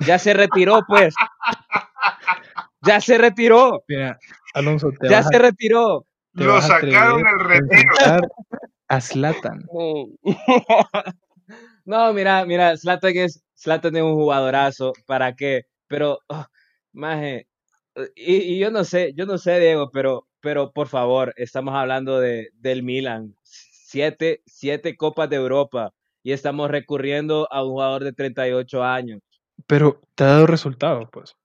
[0.01, 1.15] Ya se retiró, pues.
[2.81, 3.81] Ya se retiró.
[3.87, 4.19] Mira,
[4.53, 6.05] Alonso, te Ya se retiró.
[6.33, 7.91] Lo sacaron el retiro.
[8.89, 9.65] A Slatan.
[11.85, 14.91] no, mira, mira, Slatan es, Slatan es un jugadorazo.
[15.05, 15.63] ¿Para qué?
[15.87, 16.45] Pero, oh,
[16.91, 17.47] maje,
[18.15, 22.19] y, y, yo no sé, yo no sé, Diego, pero pero por favor, estamos hablando
[22.19, 23.35] de, del Milan.
[23.43, 25.93] Siete, siete Copas de Europa
[26.27, 29.21] y estamos recurriendo a un jugador de 38 años.
[29.65, 31.37] Pero te ha dado resultados, pues.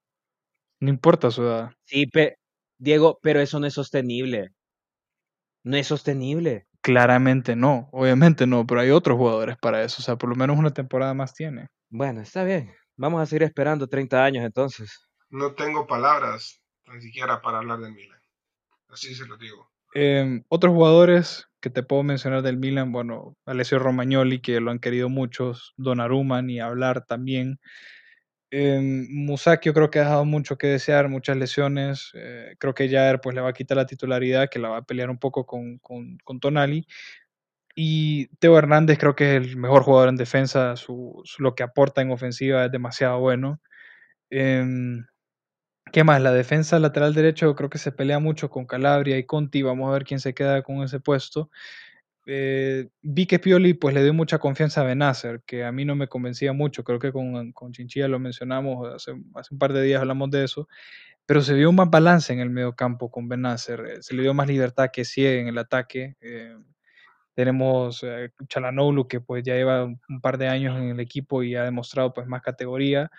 [0.81, 1.71] No importa su edad.
[1.85, 2.35] Sí, pero,
[2.79, 4.49] Diego, pero eso no es sostenible.
[5.63, 6.67] No es sostenible.
[6.81, 9.99] Claramente no, obviamente no, pero hay otros jugadores para eso.
[10.01, 11.69] O sea, por lo menos una temporada más tiene.
[11.89, 12.75] Bueno, está bien.
[12.97, 14.99] Vamos a seguir esperando 30 años entonces.
[15.31, 16.61] No tengo palabras
[16.93, 18.21] ni siquiera para hablar del Milan.
[18.89, 19.72] Así se lo digo.
[19.95, 24.79] Em, otros jugadores que te puedo mencionar del Milan, bueno, Alessio Romagnoli, que lo han
[24.81, 27.61] querido muchos, Donnarumma, ni hablar también.
[28.51, 28.81] Eh,
[29.11, 32.11] Musakio creo que ha dejado mucho que desear, muchas lesiones.
[32.15, 34.83] Eh, creo que Jair pues le va a quitar la titularidad, que la va a
[34.83, 36.87] pelear un poco con, con, con Tonali.
[37.75, 42.03] Y Teo Hernández creo que es el mejor jugador en defensa, su, lo que aporta
[42.03, 43.61] en ofensiva es demasiado bueno.
[44.31, 44.65] Eh,
[45.93, 46.23] ¿Qué más?
[46.23, 49.61] La defensa lateral derecho creo que se pelea mucho con Calabria y Conti.
[49.61, 51.51] Vamos a ver quién se queda con ese puesto.
[52.25, 55.95] Eh, vi que Pioli pues le dio mucha confianza a Benacer, que a mí no
[55.95, 56.83] me convencía mucho.
[56.83, 60.67] Creo que con, con Chinchilla lo mencionamos, hace, un par de días hablamos de eso.
[61.27, 63.81] Pero se vio más balance en el medio campo con Benacer.
[63.81, 66.17] Eh, se le dio más libertad que Cie en el ataque.
[66.23, 66.57] Eh,
[67.35, 68.05] tenemos
[68.49, 71.65] Chalanoglu, que pues ya lleva un, un, par de años en el equipo y ha
[71.65, 73.11] demostrado pues más categoría.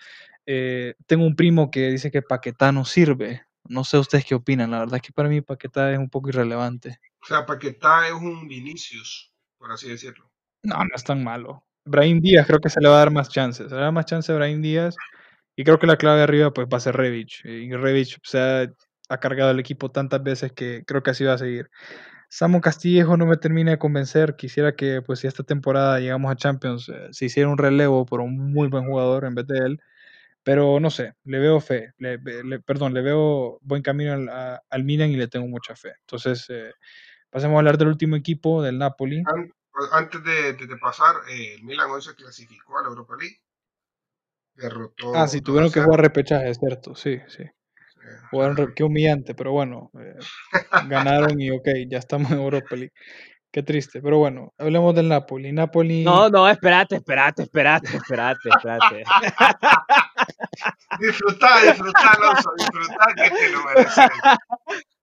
[0.46, 3.42] Eh, tengo un primo que dice que Paquetá no sirve.
[3.64, 4.70] No sé ustedes qué opinan.
[4.70, 7.00] La verdad es que para mí Paquetá es un poco irrelevante.
[7.22, 10.30] O sea, Paquetá es un Vinicius, por así decirlo.
[10.62, 11.64] No, no es tan malo.
[11.86, 13.68] Brahim Díaz creo que se le va a dar más chances.
[13.68, 14.96] Se le va a dar más chance a Brahim Díaz.
[15.56, 17.44] Y creo que la clave arriba pues va a ser Revich.
[17.44, 18.72] Y Revich se ha,
[19.08, 21.70] ha cargado el equipo tantas veces que creo que así va a seguir.
[22.28, 24.34] Samu Castillejo no me termina de convencer.
[24.34, 28.20] Quisiera que, pues, si esta temporada llegamos a Champions, eh, se hiciera un relevo por
[28.20, 29.80] un muy buen jugador en vez de él.
[30.44, 34.84] Pero no sé, le veo fe, le, le, perdón, le veo buen camino al, al,
[34.84, 35.92] Milan y le tengo mucha fe.
[36.00, 36.70] Entonces, eh,
[37.30, 39.22] pasemos a hablar del último equipo, del Napoli.
[39.92, 43.38] Antes de, de- de pasar, eh, el Milan hoy se clasificó a la Europa League.
[44.54, 45.14] Derrotó.
[45.14, 45.84] Ah, sí, tuvieron que 2-0.
[45.86, 47.44] jugar repechaje, es cierto, sí, sí.
[48.30, 50.18] Jugaron, qué humillante, pero bueno, eh,
[50.90, 52.92] ganaron y ok, ya estamos en Europa League.
[53.50, 55.52] Qué triste, pero bueno, hablemos del Napoli.
[55.52, 59.04] Napoli, No, no, espérate, espérate, espérate, espérate, espérate.
[60.98, 64.10] Disfrutá, disfrutá, Alonso, disfrutá que te lo mereces.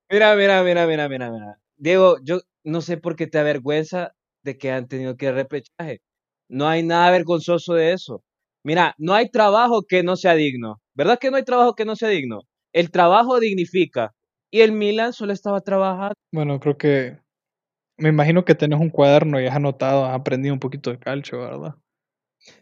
[0.09, 1.57] Mira, mira, mira, mira, mira, mira.
[1.77, 6.01] Diego, yo no sé por qué te avergüenza de que han tenido que ir repechaje.
[6.49, 8.23] No hay nada vergonzoso de eso.
[8.63, 10.81] Mira, no hay trabajo que no sea digno.
[10.93, 12.41] ¿Verdad que no hay trabajo que no sea digno?
[12.73, 14.13] El trabajo dignifica.
[14.51, 16.13] Y el Milan solo estaba trabajando.
[16.33, 17.17] bueno, creo que,
[17.97, 21.39] me imagino que tenés un cuaderno y has anotado, has aprendido un poquito de calcio,
[21.39, 21.75] ¿verdad?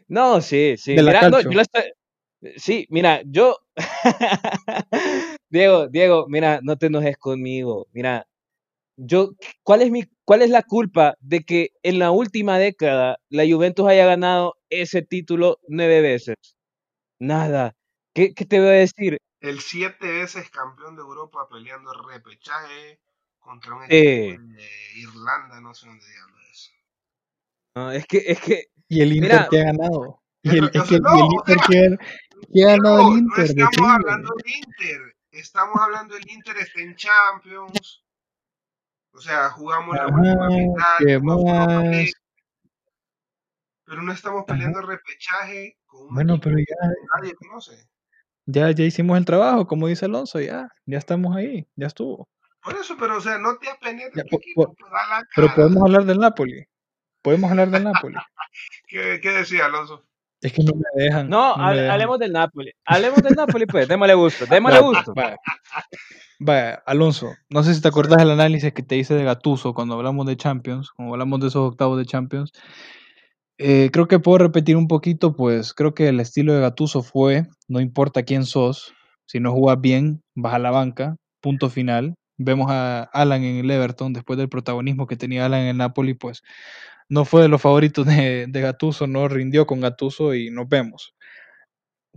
[0.06, 0.94] No, sí, sí.
[0.94, 1.92] De la Mira, no, yo la estoy-
[2.56, 3.58] Sí, mira, yo.
[5.50, 7.88] Diego, Diego, mira, no te enojes conmigo.
[7.92, 8.26] Mira,
[8.96, 9.32] yo,
[9.62, 13.88] ¿cuál es mi, cuál es la culpa de que en la última década la Juventus
[13.88, 16.36] haya ganado ese título nueve veces?
[17.18, 17.76] Nada.
[18.14, 19.18] ¿Qué, qué te voy a decir?
[19.40, 23.00] El siete veces campeón de Europa peleando repechaje
[23.38, 26.72] contra un equipo de Irlanda, no sé dónde diablo es.
[27.74, 30.22] No, es que, es que, Y el Inter Mira, que ha ganado.
[30.42, 31.96] Y es el, es que el, no, y el o Inter sea, que,
[32.52, 36.56] que ha ganado No, el no Inter, estamos hablando del Inter, estamos hablando del Inter
[36.58, 38.04] está en Champions.
[39.12, 42.06] O sea, jugamos la Ajá, última final,
[43.84, 44.54] pero no estamos Ajá.
[44.54, 47.88] peleando repechaje con un Bueno, pero que ya, nadie conoce.
[48.46, 52.28] ya, ya hicimos el trabajo, como dice Alonso, ya, ya estamos ahí, ya estuvo.
[52.62, 54.76] Por eso, pero o sea, no te apenes de equipo,
[55.34, 56.64] pero podemos hablar del Napoli.
[57.22, 58.14] Podemos hablar del Napoli.
[58.86, 60.06] ¿Qué, qué decía Alonso?
[60.42, 61.28] Es que no me dejan.
[61.28, 61.90] no, no me hable- dejan.
[61.92, 62.72] hablemos del Napoli.
[62.86, 65.14] Hablemos del Napoli, pues, démosle gusto, démosle Vaya, gusto.
[65.14, 65.36] vaya.
[66.38, 69.94] Vaya, Alonso, no sé si te acordás del análisis que te hice de Gatuso cuando
[69.94, 72.52] hablamos de Champions, cuando hablamos de esos octavos de Champions.
[73.58, 77.46] Eh, creo que puedo repetir un poquito, pues creo que el estilo de Gatuso fue,
[77.68, 78.94] no importa quién sos,
[79.26, 82.14] si no jugás bien, vas a la banca, punto final.
[82.38, 86.14] Vemos a Alan en el Everton, después del protagonismo que tenía Alan en el Napoli,
[86.14, 86.40] pues
[87.10, 91.14] no fue de los favoritos de, de Gattuso, no rindió con Gatuso y nos vemos.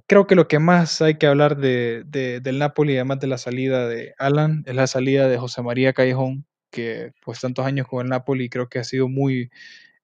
[0.07, 3.37] Creo que lo que más hay que hablar de, de- del Napoli, además de la
[3.37, 8.03] salida de Alan, es la salida de José María Callejón, que pues tantos años con
[8.05, 9.49] el Napoli creo que ha sido muy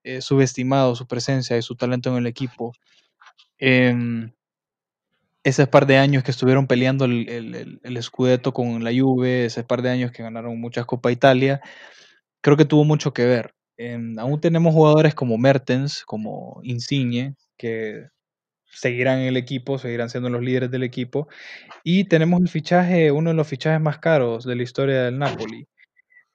[0.03, 2.73] eh, subestimado su presencia y su talento en el equipo.
[3.59, 4.31] Em,
[5.43, 9.45] ese par de años que estuvieron peleando el, el, el- el Scudetto con la Juve,
[9.45, 11.61] ese par de años que ganaron muchas Copa Italia,
[12.41, 13.55] creo que tuvo mucho que ver.
[13.81, 18.09] Em, aún tenemos jugadores como Mertens, como Insigne, que
[18.65, 21.29] seguirán en el equipo, seguirán siendo los líderes del equipo.
[21.83, 25.65] Y tenemos el fichaje, uno de los fichajes más caros de la historia del Napoli,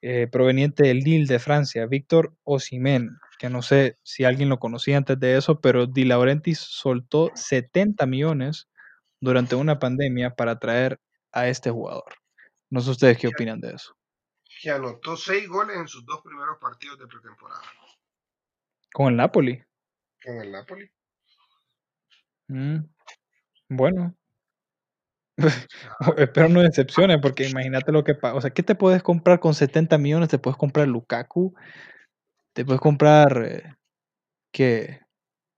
[0.01, 4.97] eh, proveniente del Lille de Francia, Víctor Osimhen, que no sé si alguien lo conocía
[4.97, 8.69] antes de eso, pero Di Laurentiis soltó 70 millones
[9.21, 10.99] durante una pandemia para traer
[11.31, 12.15] a este jugador.
[12.71, 13.95] No sé ustedes qué opinan de eso.
[14.65, 17.61] Que anotó seis goles en sus dos primeros partidos de pretemporada
[18.91, 19.63] Con el Napoli.
[20.23, 20.89] con el Napoli.
[22.47, 22.77] Mm,
[23.69, 24.17] bueno,
[26.17, 28.33] espero no decepciones, porque imagínate lo que pasa.
[28.33, 30.29] O sea, ¿qué te puedes comprar con 70 millones?
[30.29, 31.53] Te puedes comprar Lukaku,
[32.53, 33.75] te puedes comprar, eh,
[34.51, 35.01] ¿qué?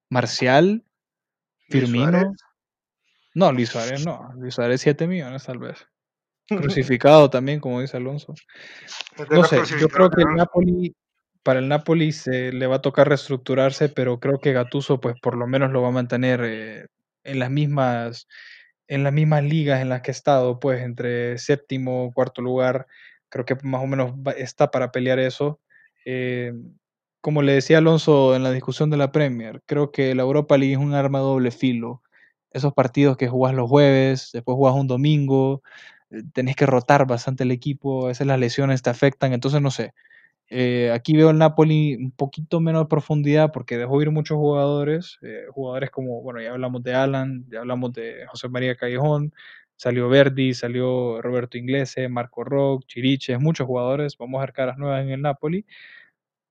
[0.10, 0.84] Marcial,
[1.70, 2.34] Firmino.
[3.36, 4.34] No, Luis Suárez no.
[4.36, 5.88] Luis Suárez 7 millones tal vez.
[6.88, 8.34] Crucificado también, como dice Alonso.
[9.30, 10.36] No sé, yo creo que el.
[10.36, 10.96] Napoli,
[11.44, 15.36] para el Napoli se le va a tocar reestructurarse, pero creo que Gattuso, pues por
[15.36, 16.88] lo menos lo va a mantener eh,
[17.24, 18.28] en las mismas,
[18.88, 22.88] en las mismas ligas en las que ha estado, pues entre séptimo, cuarto lugar,
[23.30, 25.60] creo que más o menos está para pelear eso.
[26.06, 26.54] Eh,
[27.22, 30.74] como le decía Alonso en la discusión de la Premier, creo que la Europa League
[30.74, 32.02] es un arma doble filo.
[32.52, 35.62] Esos partidos que jugás los jueves, después jugás un domingo,
[36.34, 39.94] tenés que rotar bastante el equipo, a veces las lesiones te afectan, entonces no sé.
[40.50, 45.20] Eh, aquí veo el Napoli un poquito menos de profundidad porque dejó ir muchos jugadores,
[45.22, 49.34] eh, jugadores como, bueno, ya hablamos de Alan, ya hablamos de José María Callejón,
[49.76, 55.04] salió Verdi, salió Roberto Inglese, Marco Rock, Chiriches, muchos jugadores, vamos a ver caras nuevas
[55.04, 55.66] en el Napoli,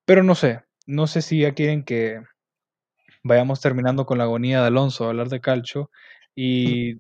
[0.05, 2.23] pero no sé, no sé si ya quieren que
[3.23, 5.91] vayamos terminando con la agonía de Alonso, hablar de calcio,
[6.35, 6.97] y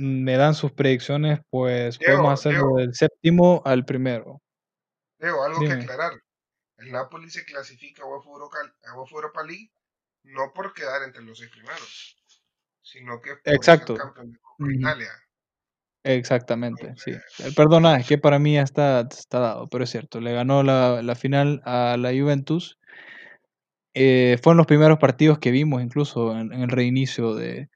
[0.00, 2.76] me dan sus predicciones, pues Diego, podemos hacerlo Diego.
[2.78, 4.40] del séptimo al primero.
[5.18, 5.76] Diego, algo Dime.
[5.76, 6.12] que aclarar.
[6.78, 8.30] El Napoli se clasifica a UEFA
[9.10, 9.70] Europa, League
[10.24, 12.16] no por quedar entre los seis primeros,
[12.82, 13.94] sino que por Exacto.
[13.96, 14.72] ser campeón de Copa.
[14.72, 15.10] Italia.
[16.02, 17.12] Exactamente, sí.
[17.44, 20.20] El perdona, es que para mí ya está, está dado, pero es cierto.
[20.20, 22.78] Le ganó la, la final a la Juventus
[23.92, 27.68] eh, fueron los primeros partidos que vimos incluso en, en el reinicio de,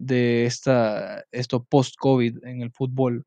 [0.00, 3.26] de esta, esto post-COVID en el fútbol.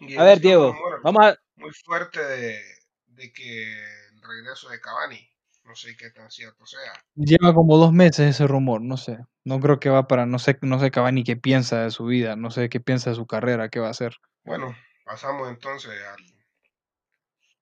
[0.00, 1.36] Y A ver, Diego, rumor vamos a...
[1.56, 2.60] muy fuerte de,
[3.06, 3.72] de que
[4.12, 5.20] el regreso de Cavani,
[5.64, 6.92] no sé qué tan cierto sea.
[7.14, 9.18] Lleva como dos meses ese rumor, no sé.
[9.44, 12.34] No creo que va para, no sé, no sé Cavani qué piensa de su vida,
[12.34, 14.16] no sé qué piensa de su carrera, qué va a hacer.
[14.42, 16.34] Bueno, pasamos entonces al-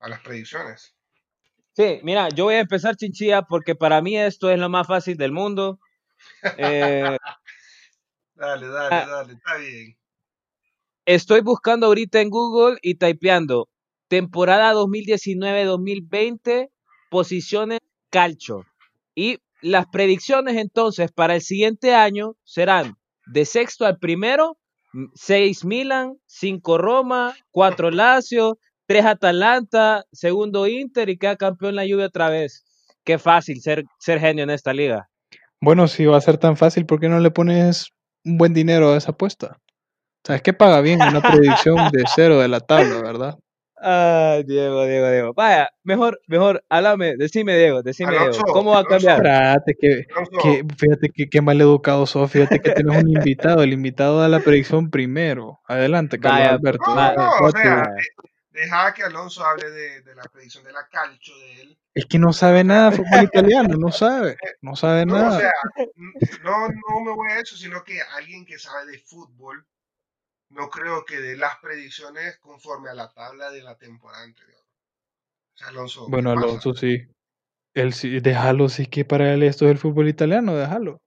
[0.01, 0.97] a las predicciones.
[1.75, 5.19] Sí, mira, yo voy a empezar chinchilla porque para mí esto es lo más fácil
[5.19, 5.79] del mundo.
[6.59, 7.17] Eh,
[8.35, 9.07] Dale, dale, Ah.
[9.07, 9.97] dale, está bien.
[11.07, 13.69] estoy buscando ahorita en Google y typeando
[14.09, 16.69] temporada 2019-2020,
[17.11, 17.79] posiciones
[18.11, 18.65] calcho.
[19.15, 22.97] Y las predicciones entonces para el siguiente año serán
[23.27, 24.59] de sexto al primero,
[25.15, 32.05] 6 Milan, 5 Roma, 4 Lazio, 3 Atalanta, segundo Inter y queda campeón la Juve
[32.05, 32.65] otra vez.
[33.05, 35.09] Qué fácil ser, ser genio en esta liga.
[35.63, 37.93] Bueno, si va a ser tan fácil, ¿por qué no le pones
[38.25, 39.59] un buen dinero a esa apuesta?
[40.27, 43.39] ¿Sabes qué paga bien una predicción de cero de la tabla, verdad?
[43.77, 45.35] Ay, Diego, Diego, Diego.
[45.35, 49.19] Vaya, mejor, mejor, háblame, decime, Diego, decime, Diego, ¿cómo va a cambiar?
[49.19, 50.07] Espérate, que,
[50.43, 54.29] que, fíjate que, qué mal educado sos, fíjate que tenés un invitado, el invitado da
[54.29, 55.61] la predicción primero.
[55.69, 56.95] Adelante, Carlos Vaya, Alberto.
[56.95, 57.85] no, no, o sea,
[58.53, 61.79] deja que Alonso hable de, de la predicción de la calcio de él.
[61.95, 65.39] Es que no sabe nada de fútbol italiano, no sabe, no sabe No, o nada.
[65.39, 65.53] sea,
[66.43, 69.67] no, no me voy a eso, sino que alguien que sabe de fútbol,
[70.51, 74.61] no creo que de las predicciones conforme a la tabla de la temporada anterior.
[75.55, 76.47] O sea, Alonso, ¿qué Bueno, pasa?
[76.47, 77.03] Alonso sí.
[77.75, 81.01] Él sí, déjalo, sí que para él esto es el fútbol italiano, déjalo.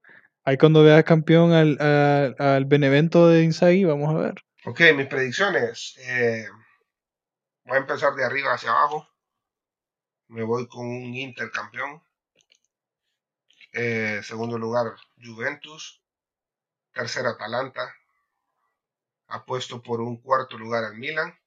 [0.44, 4.36] Ahí cuando vea campeón al, al, al Benevento de Inzaghi, vamos a ver.
[4.66, 5.96] Ok, mis predicciones.
[6.08, 6.46] eh,
[7.66, 9.08] voy a empezar de arriba hacia abajo.
[10.28, 12.04] Me voy con un Inter campeón.
[13.74, 16.02] Eh, segundo lugar, Juventus.
[16.94, 17.94] Tercero, Atalanta.
[19.28, 21.38] Apuesto por un cuarto lugar al Milan.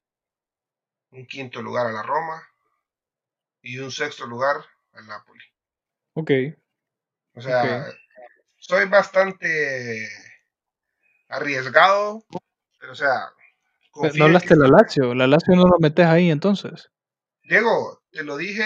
[1.11, 2.47] Un quinto lugar a la Roma.
[3.61, 4.57] Y un sexto lugar
[4.93, 5.43] al Napoli.
[6.13, 6.31] Ok,
[7.33, 7.95] O sea, Ok.
[8.57, 10.07] soy bastante
[11.27, 12.23] arriesgado.
[12.79, 13.33] Pero, o sea,
[14.01, 16.89] No hablaste de la Lazio, la Lazio no lo metes ahí entonces.
[17.43, 18.63] Diego, te lo dije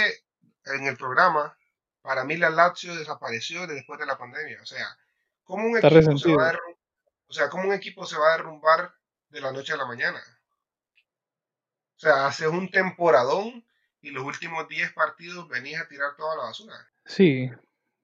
[0.66, 1.58] en el programa,
[2.02, 4.62] para mí la Lazio desapareció después de la pandemia.
[4.62, 4.86] O sea,
[5.44, 6.78] ¿cómo un Está equipo se va a derrum-
[7.28, 8.94] o sea, ¿cómo un equipo se va a derrumbar
[9.30, 10.22] de la noche a la mañana?
[11.96, 13.66] O sea, haces un temporadón
[14.02, 16.76] y los últimos 10 partidos venís a tirar toda la basura.
[17.06, 17.50] Sí,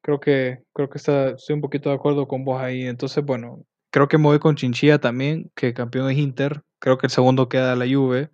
[0.02, 2.88] creo que, creo que está, estoy un poquito de acuerdo con vos ahí.
[2.88, 6.64] Entonces, bueno, creo que me voy con Chinchilla también, que campeón es Inter.
[6.80, 8.30] Creo que el segundo queda la Juve.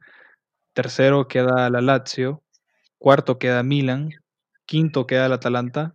[0.74, 2.44] Tercero queda la Lazio.
[2.98, 4.10] Cuarto queda Milan.
[4.66, 5.94] Quinto queda el Atalanta.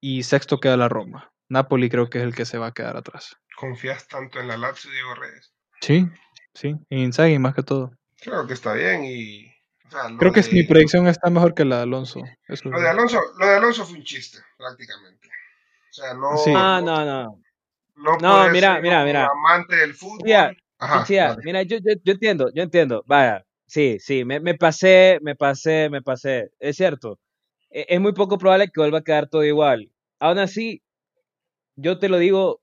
[0.00, 1.32] Y sexto queda la Roma.
[1.48, 3.36] Napoli creo que es el que se va a quedar atrás.
[3.56, 5.52] ¿Confías tanto en la Lazio, Diego Reyes?
[5.80, 6.08] Sí,
[6.54, 6.74] sí.
[6.90, 7.92] En Inzaghi más que todo.
[8.20, 9.46] Creo que está bien y...
[9.86, 12.22] o sea, lo Creo que de- mi predicción está mejor que la de Alonso.
[12.48, 15.28] Eso Lo de Alonso, lo de Alonso fue un chiste, prácticamente.
[15.28, 16.36] O sea, no...
[16.36, 16.52] Sí.
[16.54, 17.40] Ah, no, no.
[17.96, 19.26] No, No, mira, ser mira, mira.
[19.26, 20.20] amante del fútbol.
[20.24, 21.42] Mira, Ajá, dale.
[21.42, 23.02] mira, yo, yo, yo entiendo, yo entiendo.
[23.06, 26.50] Vaya, sí, sí, me, me pasé, me pasé, me pasé.
[26.58, 27.18] Es cierto.
[27.70, 29.90] E- Es muy poco probable que vuelva a quedar todo igual.
[30.20, 30.82] Aún así,
[31.76, 32.62] yo te lo digo,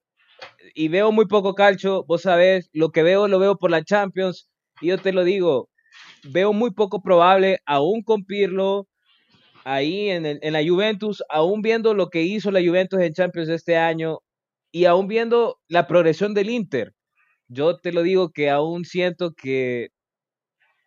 [0.76, 4.50] y veo muy poco calcho, vos sabés, lo que veo lo veo por la Champions,
[4.80, 5.70] y yo te lo digo,
[6.24, 8.88] veo muy poco probable aún con Pirlo
[9.64, 13.50] ahí en, el- en la Juventus, aún viendo lo que hizo la Juventus en Champions
[13.50, 14.20] este año,
[14.72, 16.94] y aún viendo la progresión del Inter
[17.54, 19.90] yo te lo digo que aún siento que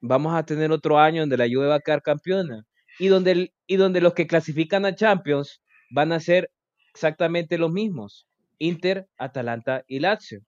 [0.01, 2.65] vamos a tener otro año donde la Juve va a quedar campeona
[2.99, 6.51] y donde, el- y donde los que clasifican a Champions van a ser
[6.93, 8.27] exactamente los mismos,
[8.59, 10.41] Inter, Atalanta y Lazio.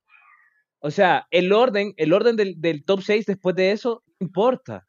[0.81, 4.87] O sea, el orden, el orden del, del top 6 después de eso no importa.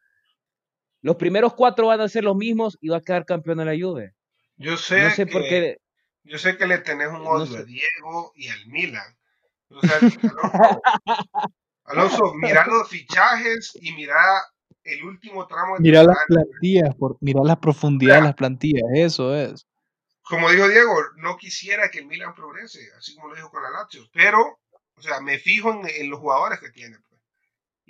[1.02, 4.14] Los primeros cuatro van a ser los mismos y va a quedar campeona la Juve.
[4.58, 5.78] Yo sé, No sé que, por qué.
[6.24, 7.58] yo sé que le tenés un No odio sé.
[7.60, 9.18] a Diego y al Milan.
[9.72, 10.82] O sea, Alonso,
[11.86, 14.16] Alonso, mira los fichajes y mira
[14.84, 19.36] el último tramo de Mira las plantillas, por, mira la profundidad de las plantillas, eso
[19.36, 19.68] es.
[20.22, 23.72] Como dijo Diego, no quisiera que el Milan progrese, así como lo dijo con la
[23.72, 24.60] Lazio, pero,
[24.96, 26.98] o sea, me fijo en, en los jugadores que tiene.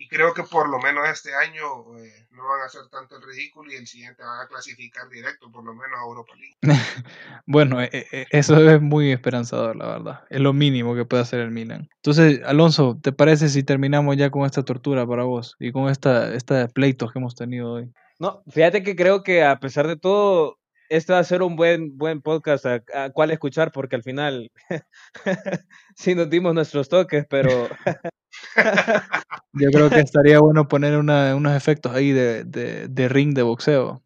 [0.01, 1.61] Y creo que por lo menos este año
[1.97, 5.51] eh, no van a hacer tanto el ridículo y el siguiente van a clasificar directo,
[5.51, 6.55] por lo menos a Europa League.
[7.45, 10.23] Bueno, e- e- eso es muy esperanzador, la verdad.
[10.29, 11.89] Es lo mínimo que puede hacer el Milan.
[11.97, 16.33] Entonces, Alonso, ¿te parece si terminamos ya con esta tortura para vos y con esta,
[16.33, 17.91] esta pleitos que hemos tenido hoy?
[18.19, 21.97] No, fíjate que creo que a pesar de todo, este va a ser un buen,
[21.97, 24.49] buen podcast a, a cuál escuchar, porque al final
[25.95, 27.49] sí nos dimos nuestros toques, pero
[29.53, 33.41] Yo creo que estaría bueno poner una- unos efectos ahí de, de- de ring de
[33.43, 34.03] boxeo.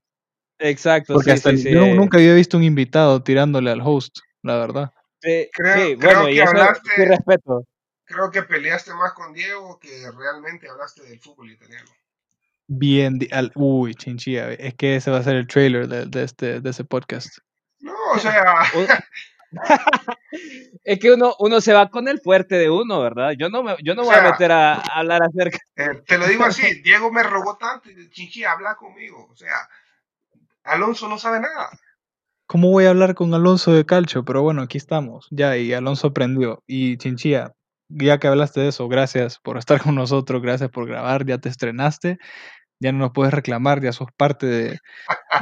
[0.60, 1.14] exacto.
[1.14, 1.72] Porque sí, hasta sí, el- sí.
[1.74, 4.92] yo nunca había visto un invitado tirándole al host, la verdad.
[5.22, 7.64] Sí, Creo- sí, creo bueno, que y eso hablaste- sí respeto.
[8.06, 11.90] Creo que peleaste más con Diego que realmente hablaste del fútbol italiano.
[12.68, 16.60] Bien, al- uy, chinchilla, es que ese va a ser el trailer de, de este,
[16.62, 17.38] de ese podcast.
[17.80, 18.34] No, o sea,
[20.84, 23.32] es que uno, uno se va con el fuerte de uno, ¿verdad?
[23.38, 25.60] Yo no me, yo no O voy a meter a, a hablar acerca.
[25.76, 29.28] eh, te lo digo así, Diego me rogó tanto y Chinchi, habla conmigo.
[29.32, 29.68] O sea,
[30.64, 31.70] Alonso no sabe nada.
[32.46, 34.26] ¿Cómo voy a hablar con Alonso de Calcio?
[34.26, 36.62] Pero bueno, aquí estamos, ya, y Alonso aprendió.
[36.68, 37.54] Y Chinchilla,
[37.88, 41.50] ya que hablaste de eso, gracias por estar con nosotros, gracias por grabar, ya te
[41.50, 42.20] estrenaste,
[42.80, 44.80] ya no nos puedes reclamar, ya sos parte de,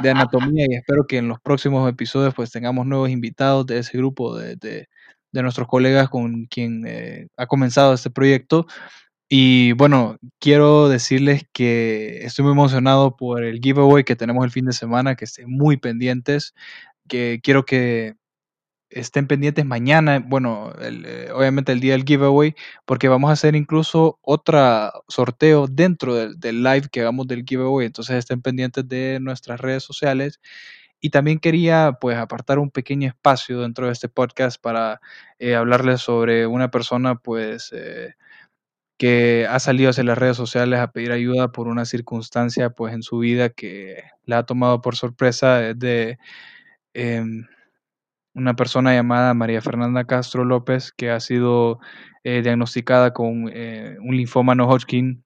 [0.02, 3.98] de Anatomía y espero que en los próximos episodios pues tengamos nuevos invitados de ese
[3.98, 4.88] grupo de, de-
[5.32, 8.66] de nuestros colegas con quien eh, ha comenzado este proyecto.
[9.28, 14.66] Y bueno, quiero decirles que estoy muy emocionado por el giveaway que tenemos el fin
[14.66, 16.54] de semana, que estén muy pendientes,
[17.08, 18.14] que quiero que
[18.92, 24.18] estén pendientes mañana, bueno, eh, obviamente el día del giveaway, porque vamos a hacer incluso
[24.22, 29.60] otra sorteo dentro del, del live que hagamos del giveaway, entonces estén pendientes de nuestras
[29.60, 30.40] redes sociales.
[31.00, 35.00] Y también quería pues apartar un pequeño espacio dentro de este podcast para
[35.40, 38.14] eh, hablarles sobre una persona pues eh,
[38.98, 43.02] que ha salido hacia las redes sociales a pedir ayuda por una circunstancia pues en
[43.02, 46.18] su vida que la ha tomado por sorpresa, es de
[46.94, 47.46] em,
[48.34, 51.80] una persona llamada María Fernanda Castro López que ha sido
[52.24, 55.24] eh, diagnosticada con eh, un linfoma no Hodgkin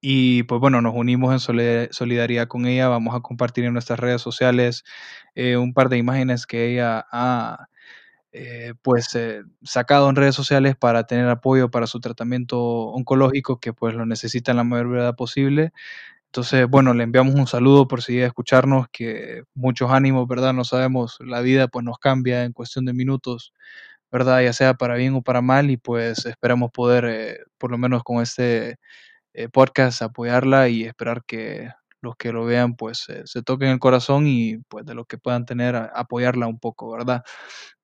[0.00, 2.88] y pues bueno, nos unimos en solid- solidaridad con ella.
[2.88, 4.84] Vamos a compartir en nuestras redes sociales
[5.34, 7.68] eh, un par de imágenes que ella ha
[8.82, 9.16] pues
[9.62, 14.50] sacado en redes sociales para tener apoyo para su tratamiento oncológico que pues lo necesita
[14.52, 15.72] en la mayor brevedad posible.
[16.34, 20.52] Entonces, bueno, le enviamos un saludo por si a escucharnos, que muchos ánimos, ¿verdad?
[20.52, 23.52] No sabemos, la vida pues nos cambia en cuestión de minutos,
[24.10, 24.42] ¿verdad?
[24.42, 28.02] Ya sea para bien o para mal y pues esperamos poder, eh, por lo menos
[28.02, 28.78] con este
[29.34, 31.70] eh, podcast, apoyarla y esperar que
[32.02, 35.18] los que lo vean pues eh, se toquen el corazón y pues de lo que
[35.18, 37.22] puedan tener, apoyarla un poco, ¿verdad?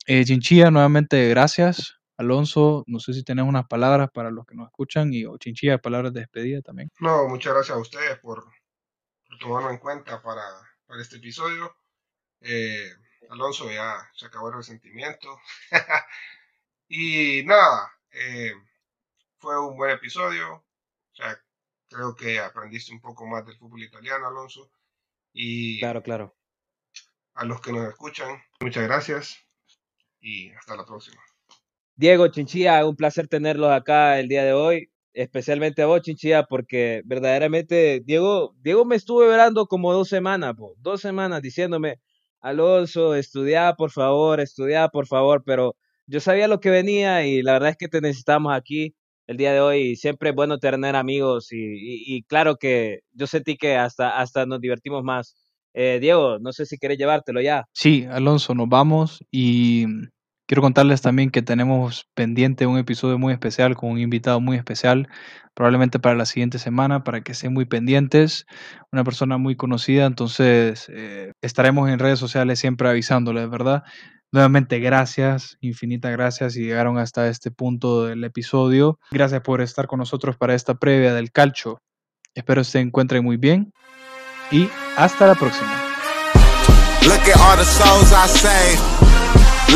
[0.06, 1.99] Chinchilla, nuevamente gracias.
[2.20, 5.78] Alonso, no sé si tenés unas palabras para los que nos escuchan y o Chinchilla,
[5.78, 6.90] palabras de despedida también.
[7.00, 8.44] No, muchas gracias a ustedes por,
[9.26, 10.42] por tomarlo en cuenta para,
[10.86, 11.74] para este episodio.
[12.42, 12.90] Eh,
[13.30, 15.34] Alonso ya se acabó el resentimiento.
[16.88, 18.52] y nada, eh,
[19.38, 20.56] fue un buen episodio.
[20.56, 21.42] O sea,
[21.88, 24.70] creo que aprendiste un poco más del fútbol italiano, Alonso.
[25.32, 26.36] Y Claro, claro.
[27.32, 29.38] a los que nos escuchan, muchas gracias
[30.20, 31.22] y hasta la próxima.
[32.00, 37.02] Diego Chinchilla, un placer tenerlos acá el día de hoy, especialmente a vos, Chinchilla, porque
[37.04, 42.00] verdaderamente Diego, Diego me estuvo verando como dos semanas, dos semanas diciéndome,
[42.40, 45.76] Alonso, estudia por favor, estudia por favor, pero
[46.06, 48.94] yo sabía lo que venía y la verdad es que te necesitamos aquí
[49.26, 53.58] el día de hoy y siempre es bueno tener amigos y, claro que yo sentí
[53.58, 55.36] que hasta, hasta nos divertimos más.
[55.74, 57.66] Eh, Diego, no sé si querés llevártelo ya.
[57.74, 59.84] Sí, Alonso, nos vamos y
[60.50, 65.08] quiero contarles también que tenemos pendiente un episodio muy especial con un invitado muy especial,
[65.54, 68.46] probablemente para la siguiente semana, para que estén muy pendientes,
[68.90, 73.84] una persona muy conocida, entonces eh, estaremos en redes sociales siempre avisándoles, ¿verdad?
[74.32, 78.98] Nuevamente, gracias, infinitas gracias si llegaron hasta este punto del episodio.
[79.12, 81.78] Gracias por estar con nosotros para esta previa del calcho.
[82.34, 83.72] Espero se encuentren muy bien
[84.50, 85.70] y hasta la próxima.
[87.04, 88.99] Look at all the souls I saved.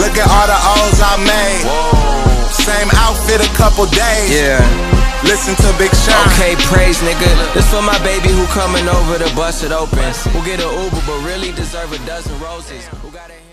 [0.00, 1.64] Look at all the O's I made.
[2.50, 4.30] Same outfit a couple days.
[4.30, 4.58] Yeah.
[5.24, 6.18] Listen to Big Sean.
[6.32, 7.54] Okay, praise nigga.
[7.54, 10.12] This for my baby who coming over to bust it open.
[10.32, 12.86] Who get an Uber but really deserve a dozen roses.
[13.02, 13.43] Who got a